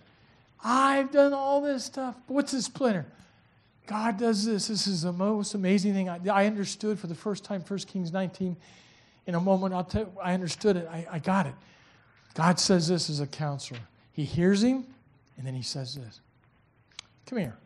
[0.63, 2.15] I've done all this stuff.
[2.27, 3.07] What's this splinter?
[3.87, 4.69] God does this.
[4.69, 6.11] This is the most amazing thing.
[6.11, 8.57] I, I understood for the first time, 1 Kings 19.
[9.27, 10.87] In a moment, I'll tell I understood it.
[10.91, 11.55] I, I got it.
[12.35, 13.81] God says this as a counselor.
[14.13, 14.85] He hears him,
[15.39, 16.21] and then he says this
[17.27, 17.57] Come here.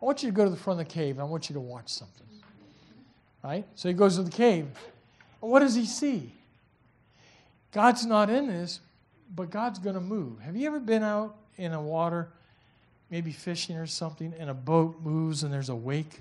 [0.00, 1.54] I want you to go to the front of the cave, and I want you
[1.54, 2.26] to watch something.
[3.42, 3.66] Right?
[3.74, 4.68] So he goes to the cave.
[5.40, 6.32] What does he see?
[7.72, 8.80] God's not in this,
[9.34, 10.38] but God's going to move.
[10.40, 12.28] Have you ever been out in a water,
[13.10, 16.20] maybe fishing or something, and a boat moves and there's a wake?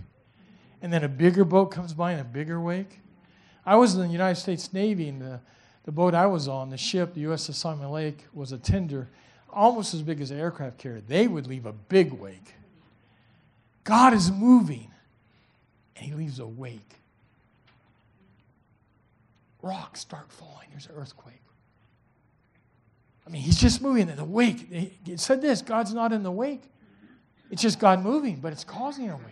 [0.81, 2.99] And then a bigger boat comes by and a bigger wake?
[3.65, 5.39] I was in the United States Navy, and the,
[5.83, 9.07] the boat I was on, the ship, the USS Simon Lake, was a tender,
[9.51, 11.01] almost as big as an aircraft carrier.
[11.07, 12.55] They would leave a big wake.
[13.83, 14.89] God is moving,
[15.95, 17.00] and He leaves a wake
[19.61, 20.67] rocks start falling.
[20.71, 21.41] There's an earthquake.
[23.25, 24.67] I mean, he's just moving in the wake.
[25.07, 26.63] It said this God's not in the wake.
[27.49, 29.25] It's just God moving, but it's causing a wake.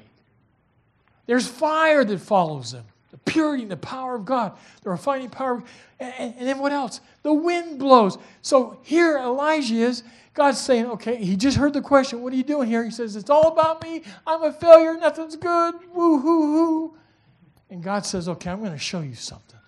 [1.25, 5.63] There's fire that follows them the purity and the power of God, the refining power.
[5.99, 7.01] And, and, and, then what else?
[7.23, 8.17] The wind blows.
[8.41, 10.03] So here Elijah is.
[10.35, 12.21] God's saying, okay, he just heard the question.
[12.21, 12.83] What are you doing here?
[12.83, 14.03] He says, it's all about me.
[14.25, 14.95] I'm a failure.
[14.95, 15.75] Nothing's good.
[15.91, 16.97] Woo hoo hoo.
[17.69, 19.58] And God says, okay, I'm going to show you something.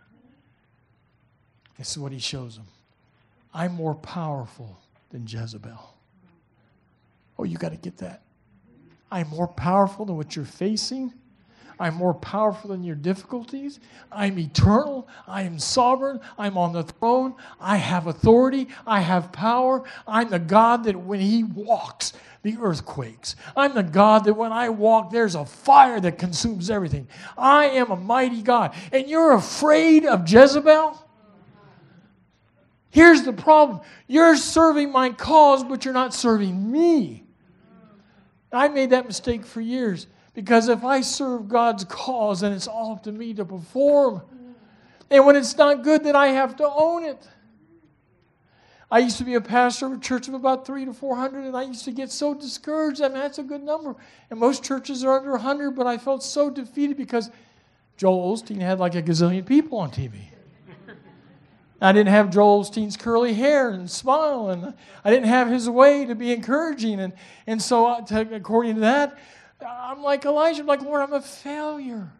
[1.81, 2.67] This is what he shows them.
[3.55, 4.77] I'm more powerful
[5.09, 5.95] than Jezebel.
[7.39, 8.21] Oh, you got to get that.
[9.11, 11.11] I'm more powerful than what you're facing.
[11.79, 13.79] I'm more powerful than your difficulties.
[14.11, 15.07] I'm eternal.
[15.27, 16.19] I am sovereign.
[16.37, 17.33] I'm on the throne.
[17.59, 18.67] I have authority.
[18.85, 19.83] I have power.
[20.07, 22.13] I'm the God that when He walks,
[22.43, 23.35] the earth quakes.
[23.57, 27.07] I'm the God that when I walk, there's a fire that consumes everything.
[27.35, 28.75] I am a mighty God.
[28.91, 31.07] And you're afraid of Jezebel?
[32.91, 37.23] Here's the problem you're serving my cause, but you're not serving me.
[38.51, 40.07] I made that mistake for years.
[40.33, 44.21] Because if I serve God's cause, then it's all up to me to perform.
[45.09, 47.27] And when it's not good, then I have to own it.
[48.89, 51.55] I used to be a pastor of a church of about three to 400, and
[51.55, 53.01] I used to get so discouraged.
[53.01, 53.95] I mean, that's a good number.
[54.29, 57.29] And most churches are under 100, but I felt so defeated because
[57.95, 60.30] Joel Osteen had like a gazillion people on TV.
[61.83, 66.05] I didn't have Joel Osteen's curly hair and smile, and I didn't have his way
[66.05, 66.99] to be encouraging.
[66.99, 67.13] And,
[67.47, 69.17] and so, uh, according to that,
[69.67, 70.61] I'm like Elijah.
[70.61, 72.11] I'm like, Lord, I'm a failure.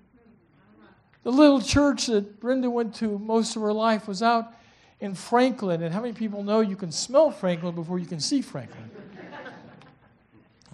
[1.24, 4.52] The little church that Brenda went to most of her life was out
[5.00, 5.84] in Franklin.
[5.84, 8.90] And how many people know you can smell Franklin before you can see Franklin?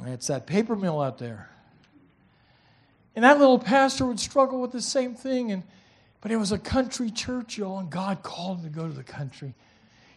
[0.06, 1.50] it's that paper mill out there.
[3.16, 5.52] And that little pastor would struggle with the same thing.
[5.52, 5.64] And,
[6.28, 9.02] but it was a country church, y'all, and God called him to go to the
[9.02, 9.56] country.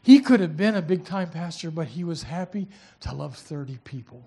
[0.02, 2.66] He could have been a big time pastor, but he was happy
[3.02, 4.20] to love 30 people.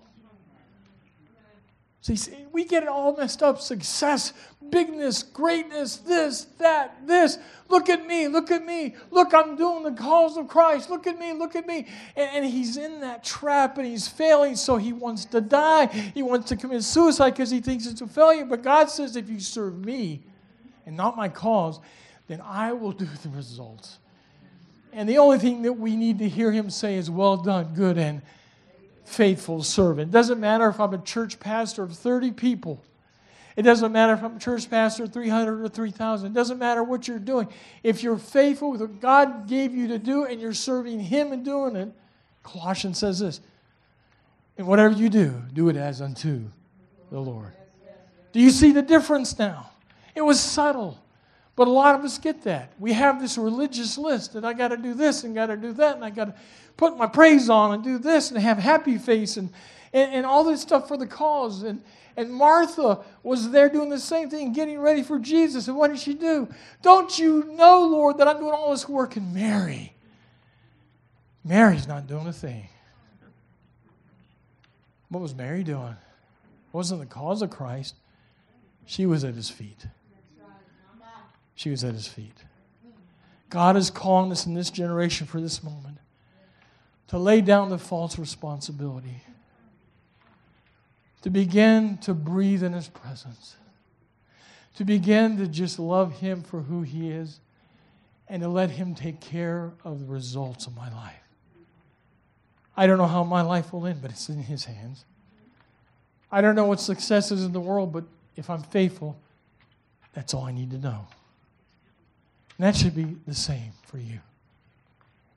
[2.00, 2.16] See,
[2.52, 4.32] we get it all messed up success,
[4.70, 7.36] bigness, greatness, this, that, this.
[7.68, 8.94] Look at me, look at me.
[9.10, 10.88] Look, I'm doing the cause of Christ.
[10.88, 11.86] Look at me, look at me.
[12.16, 15.88] And, and he's in that trap and he's failing, so he wants to die.
[16.14, 18.46] He wants to commit suicide because he thinks it's a failure.
[18.46, 20.22] But God says, if you serve me
[20.86, 21.80] and not my cause,
[22.28, 23.98] then I will do the results.
[24.92, 27.98] And the only thing that we need to hear him say is, Well done, good
[27.98, 28.22] and
[29.04, 30.10] faithful servant.
[30.10, 32.82] It doesn't matter if I'm a church pastor of 30 people.
[33.56, 36.26] It doesn't matter if I'm a church pastor of 300 or 3,000.
[36.26, 37.48] It doesn't matter what you're doing.
[37.82, 41.44] If you're faithful with what God gave you to do and you're serving Him and
[41.44, 41.92] doing it,
[42.42, 43.40] Colossians says this
[44.56, 46.44] and whatever you do, do it as unto
[47.10, 47.52] the Lord.
[48.32, 49.70] Do you see the difference now?
[50.14, 50.98] It was subtle.
[51.56, 52.72] But a lot of us get that.
[52.78, 55.72] We have this religious list that I got to do this and got to do
[55.74, 56.34] that and I got to
[56.76, 59.50] put my praise on and do this and have happy face and,
[59.92, 61.62] and, and all this stuff for the cause.
[61.62, 61.80] And,
[62.16, 65.68] and Martha was there doing the same thing, getting ready for Jesus.
[65.68, 66.48] And what did she do?
[66.82, 69.14] Don't you know, Lord, that I'm doing all this work?
[69.14, 69.94] And Mary,
[71.44, 72.68] Mary's not doing a thing.
[75.08, 75.92] What was Mary doing?
[75.92, 77.94] It wasn't the cause of Christ.
[78.86, 79.86] She was at his feet.
[81.54, 82.36] She was at his feet.
[83.50, 85.98] God is calling us in this generation for this moment
[87.08, 89.22] to lay down the false responsibility,
[91.22, 93.56] to begin to breathe in His presence,
[94.74, 97.38] to begin to just love Him for who He is,
[98.28, 101.14] and to let Him take care of the results of my life.
[102.76, 105.04] I don't know how my life will end, but it's in His hands.
[106.32, 108.02] I don't know what success is in the world, but
[108.34, 109.16] if I'm faithful,
[110.14, 111.06] that's all I need to know.
[112.58, 114.20] And that should be the same for you.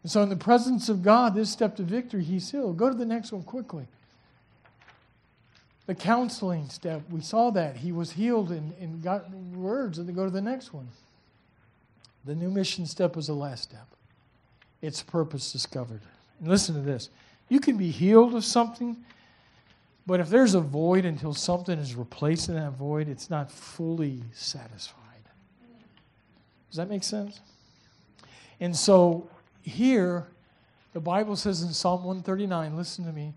[0.04, 2.78] And so, in the presence of God, this step to victory, he's healed.
[2.78, 3.88] Go to the next one quickly.
[5.88, 7.78] The counseling step, we saw that.
[7.78, 10.88] He was healed and, and got words, and then go to the next one.
[12.26, 13.88] The new mission step was the last step.
[14.82, 16.02] Its purpose discovered.
[16.40, 17.10] And listen to this
[17.50, 18.98] you can be healed of something,
[20.06, 24.22] but if there's a void until something is replaced in that void, it's not fully
[24.34, 25.07] satisfied.
[26.70, 27.40] Does that make sense?
[28.60, 29.30] And so
[29.62, 30.28] here,
[30.94, 33.34] the Bible says in Psalm 139, listen to me.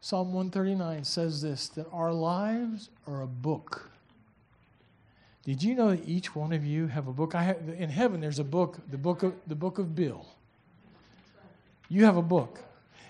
[0.00, 3.90] Psalm 139 says this that our lives are a book.
[5.44, 7.34] Did you know that each one of you have a book?
[7.34, 10.26] I have, in heaven, there's a book, the book of the book of Bill.
[11.88, 12.60] You have a book,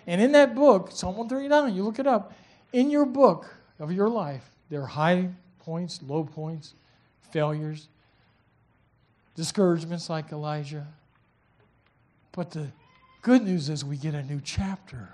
[0.06, 2.32] and in that book, Psalm 139, you look it up.
[2.72, 5.28] In your book of your life, there are high
[5.60, 6.74] points, low points,
[7.30, 7.88] failures,
[9.34, 10.86] discouragements like Elijah,
[12.32, 12.68] but the
[13.22, 15.08] Good news is we get a new chapter.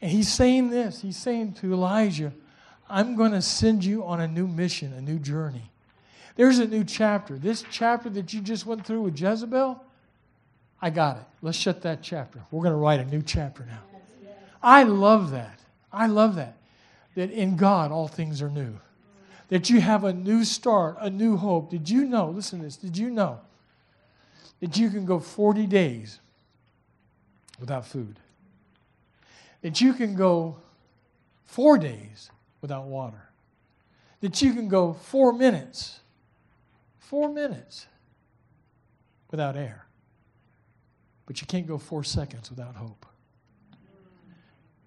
[0.00, 2.32] And he's saying this he's saying to Elijah,
[2.90, 5.70] I'm going to send you on a new mission, a new journey.
[6.34, 7.38] There's a new chapter.
[7.38, 9.82] This chapter that you just went through with Jezebel,
[10.80, 11.22] I got it.
[11.42, 12.40] Let's shut that chapter.
[12.50, 13.82] We're going to write a new chapter now.
[14.62, 15.60] I love that.
[15.92, 16.56] I love that.
[17.14, 18.74] That in God all things are new.
[19.52, 21.68] That you have a new start, a new hope.
[21.68, 22.30] Did you know?
[22.30, 22.78] Listen to this.
[22.78, 23.38] Did you know
[24.60, 26.20] that you can go 40 days
[27.60, 28.18] without food?
[29.60, 30.56] That you can go
[31.44, 32.30] four days
[32.62, 33.28] without water?
[34.22, 36.00] That you can go four minutes,
[36.98, 37.88] four minutes
[39.30, 39.84] without air?
[41.26, 43.04] But you can't go four seconds without hope.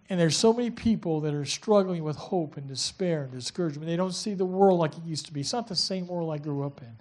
[0.10, 3.88] And there's so many people that are struggling with hope and despair and discouragement.
[3.88, 5.40] They don't see the world like it used to be.
[5.40, 6.96] It's not the same world I grew up in.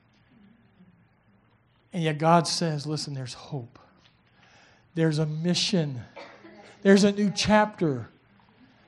[1.92, 3.78] And yet God says, listen, there's hope.
[4.94, 6.00] There's a mission.
[6.82, 8.09] There's a new chapter.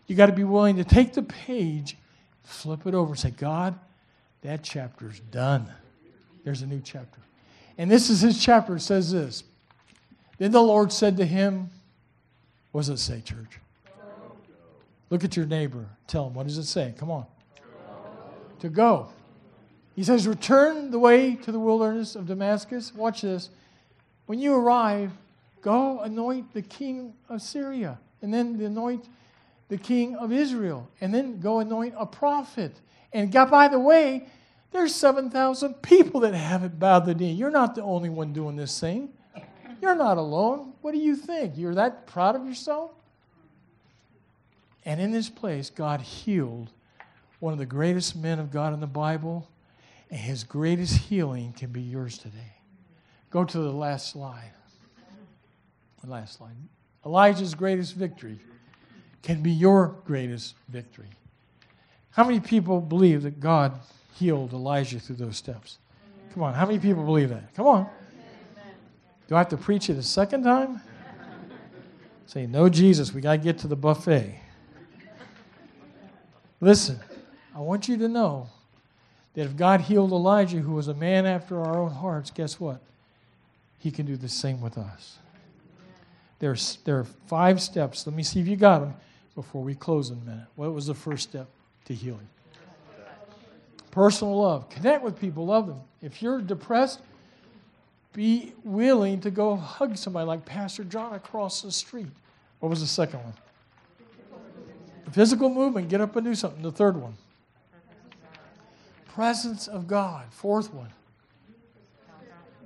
[0.07, 1.97] You got to be willing to take the page,
[2.43, 3.79] flip it over, and say, God,
[4.43, 5.71] that chapter's done.
[6.45, 7.21] There's a new chapter.
[7.77, 8.77] And this is his chapter.
[8.77, 9.45] It says this.
[10.39, 11.71] Then the Lord said to him,
[12.73, 13.59] What does it say, church?
[15.11, 15.87] Look at your neighbor.
[16.07, 16.95] Tell him, what does it say?
[16.99, 17.27] Come on.
[18.61, 19.09] To go.
[19.95, 22.95] He says, Return the way to the wilderness of Damascus.
[22.95, 23.51] Watch this.
[24.27, 25.13] When you arrive,
[25.63, 29.09] go anoint the king of Syria, and then anoint
[29.69, 32.81] the king of Israel, and then go anoint a prophet.
[33.13, 34.27] And God, by the way,
[34.73, 37.33] there's 7,000 people that haven't bowed the knee.
[37.33, 39.11] You're not the only one doing this thing.
[39.81, 40.73] You're not alone.
[40.83, 41.57] What do you think?
[41.57, 42.91] You're that proud of yourself?
[44.87, 46.71] And in this place, God healed
[47.41, 49.49] one of the greatest men of God in the Bible,
[50.11, 52.55] and his greatest healing can be yours today.
[53.31, 54.53] Go to the last slide.
[56.03, 56.55] The last slide.
[57.05, 58.39] Elijah's greatest victory
[59.23, 61.11] can be your greatest victory.
[62.11, 63.81] How many people believe that God
[64.15, 65.79] healed Elijah through those steps?
[66.33, 67.53] Come on, how many people believe that?
[67.55, 67.89] Come on.
[69.27, 70.81] Do I have to preach it a second time?
[72.27, 74.41] Say, no, Jesus, we got to get to the buffet.
[76.61, 76.99] Listen,
[77.55, 78.49] I want you to know
[79.35, 82.81] that if God healed Elijah, who was a man after our own hearts, guess what?
[83.79, 85.19] He can do the same with us.
[86.39, 88.07] There's, there are five steps.
[88.07, 88.95] Let me see if you got them
[89.35, 90.47] before we close in a minute.
[90.57, 91.47] What was the first step
[91.87, 92.29] to healing?
[93.91, 94.69] Personal love.
[94.69, 95.81] Connect with people, love them.
[96.03, 97.01] If you're depressed,
[98.13, 102.07] be willing to go hug somebody like Pastor John across the street.
[102.61, 103.35] What was the second one?
[105.13, 106.63] Physical movement, get up and do something.
[106.63, 107.15] The third one.
[109.09, 110.27] Presence of God.
[110.31, 110.91] Fourth one.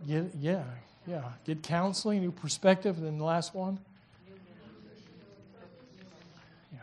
[0.08, 0.64] Get, yeah,
[1.06, 1.22] yeah.
[1.44, 2.96] Get counseling, new perspective.
[2.96, 3.78] And then the last one.
[6.72, 6.78] Yeah,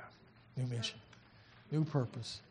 [0.55, 0.99] new mission,
[1.71, 2.41] new purpose.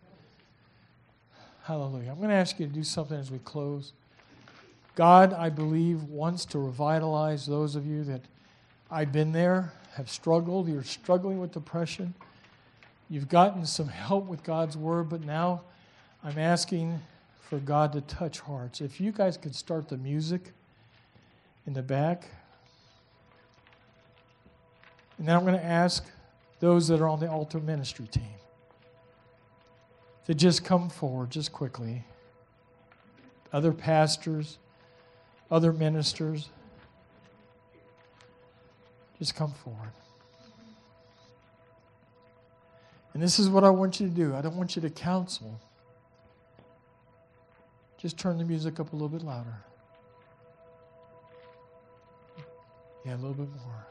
[1.63, 2.11] Hallelujah.
[2.11, 3.93] I'm going to ask you to do something as we close.
[4.95, 8.21] God, I believe, wants to revitalize those of you that
[8.91, 12.15] I've been there, have struggled, you're struggling with depression.
[13.09, 15.63] You've gotten some help with God's word, but now
[16.25, 17.01] I'm asking
[17.49, 18.81] for God to touch hearts.
[18.81, 20.53] If you guys could start the music
[21.67, 22.29] in the back.
[25.19, 26.05] And then I'm going to ask
[26.61, 28.23] those that are on the altar ministry team
[30.27, 32.05] to just come forward just quickly.
[33.53, 34.59] Other pastors,
[35.51, 36.51] other ministers,
[39.19, 39.93] just come forward.
[43.17, 44.35] And this is what I want you to do.
[44.35, 45.59] I don't want you to counsel.
[47.97, 49.57] Just turn the music up a little bit louder.
[53.07, 53.87] Yeah, a little bit more.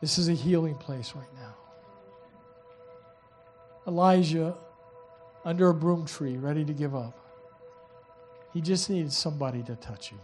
[0.00, 1.56] This is a healing place right now.
[3.88, 4.54] Elijah,
[5.44, 7.18] under a broom tree, ready to give up.
[8.52, 10.20] He just needed somebody to touch him.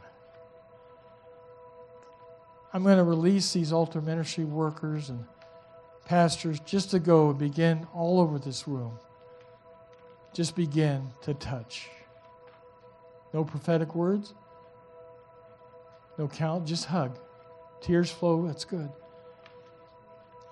[2.72, 5.24] I'm going to release these altar ministry workers and
[6.11, 8.98] pastors just to go and begin all over this room.
[10.34, 11.88] Just begin to touch.
[13.32, 14.34] No prophetic words,
[16.18, 17.16] no count, just hug.
[17.80, 18.90] Tears flow, that's good.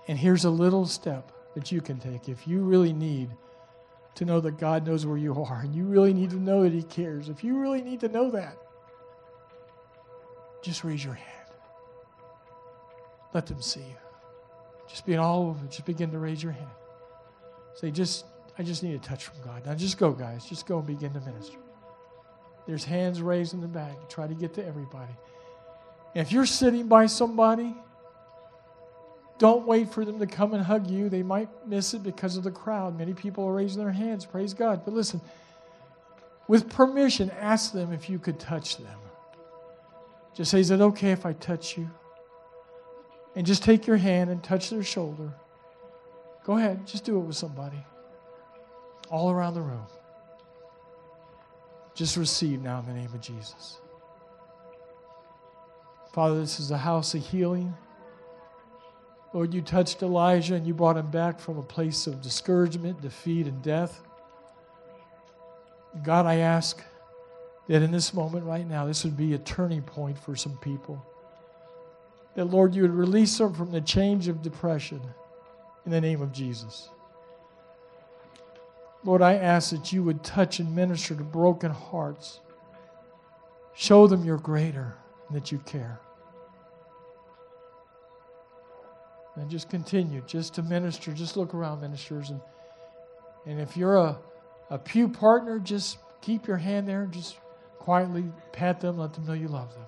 [0.07, 3.29] And here's a little step that you can take if you really need
[4.15, 6.73] to know that God knows where you are and you really need to know that
[6.73, 7.29] He cares.
[7.29, 8.57] If you really need to know that,
[10.63, 11.51] just raise your hand.
[13.35, 14.08] Let them see you.
[14.89, 16.71] Just being all over, just begin to raise your hand.
[17.75, 18.25] Say, just,
[18.59, 19.67] I just need a touch from God.
[19.67, 20.47] Now just go, guys.
[20.47, 21.59] Just go and begin to minister.
[22.67, 24.09] There's hands raised in the back.
[24.09, 25.13] Try to get to everybody.
[26.15, 27.75] If you're sitting by somebody,
[29.39, 31.09] don't wait for them to come and hug you.
[31.09, 32.99] They might miss it because of the crowd.
[32.99, 34.27] Many people are raising their hands.
[34.27, 34.83] Praise God.
[34.85, 35.21] But listen,
[36.49, 38.99] with permission, ask them if you could touch them.
[40.35, 41.89] Just say, Is it okay if I touch you?
[43.39, 45.33] And just take your hand and touch their shoulder.
[46.43, 47.79] Go ahead, just do it with somebody.
[49.11, 49.87] All around the room.
[51.95, 53.79] Just receive now in the name of Jesus.
[56.13, 57.73] Father, this is a house of healing.
[59.33, 63.47] Lord, you touched Elijah and you brought him back from a place of discouragement, defeat,
[63.47, 64.01] and death.
[66.03, 66.83] God, I ask
[67.69, 71.08] that in this moment right now, this would be a turning point for some people.
[72.39, 75.01] That, Lord, you would release them from the change of depression
[75.85, 76.89] in the name of Jesus.
[79.03, 82.39] Lord, I ask that you would touch and minister to broken hearts.
[83.75, 84.95] Show them you're greater
[85.27, 85.99] and that you care.
[89.35, 91.13] And just continue just to minister.
[91.13, 92.31] Just look around, ministers.
[92.31, 92.41] And,
[93.47, 94.17] and if you're a,
[94.71, 97.37] a pew partner, just keep your hand there and just
[97.81, 99.87] quietly pat them, let them know you love them.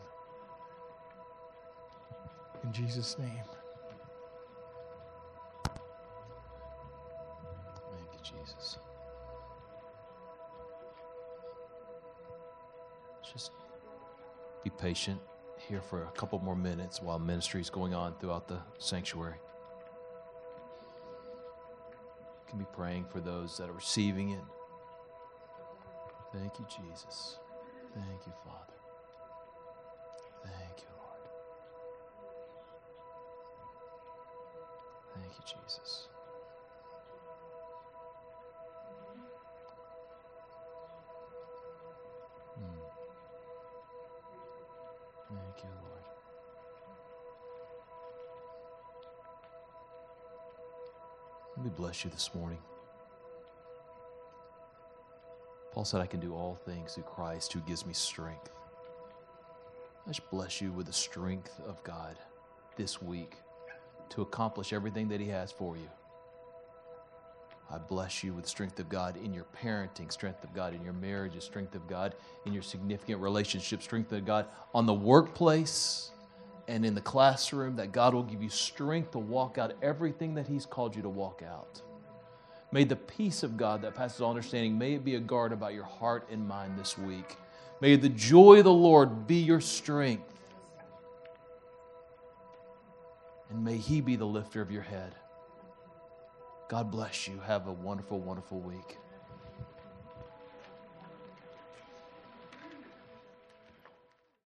[2.65, 3.31] In Jesus' name.
[7.93, 8.79] Thank you, Jesus.
[13.33, 13.53] Just
[14.63, 15.21] be patient
[15.69, 19.37] here for a couple more minutes while ministry is going on throughout the sanctuary.
[22.43, 24.45] You can be praying for those that are receiving it.
[26.33, 27.39] Thank you, Jesus.
[27.95, 28.80] Thank you, Father.
[35.31, 36.09] Thank you, Jesus.
[42.59, 42.65] Mm.
[45.29, 46.05] Thank you, Lord.
[51.57, 52.59] Let me bless you this morning.
[55.73, 58.51] Paul said, I can do all things through Christ who gives me strength.
[60.07, 62.17] I just bless you with the strength of God
[62.77, 63.35] this week
[64.11, 65.89] to accomplish everything that He has for you.
[67.73, 70.93] I bless you with strength of God in your parenting, strength of God in your
[70.93, 76.11] marriage, strength of God in your significant relationship, strength of God on the workplace
[76.67, 80.49] and in the classroom, that God will give you strength to walk out everything that
[80.49, 81.81] He's called you to walk out.
[82.73, 85.75] May the peace of God that passes all understanding, may it be a guard about
[85.75, 87.37] your heart and mind this week.
[87.81, 90.35] May the joy of the Lord be your strength.
[93.51, 95.15] And may He be the lifter of your head.
[96.69, 97.41] God bless you.
[97.41, 98.97] Have a wonderful, wonderful week.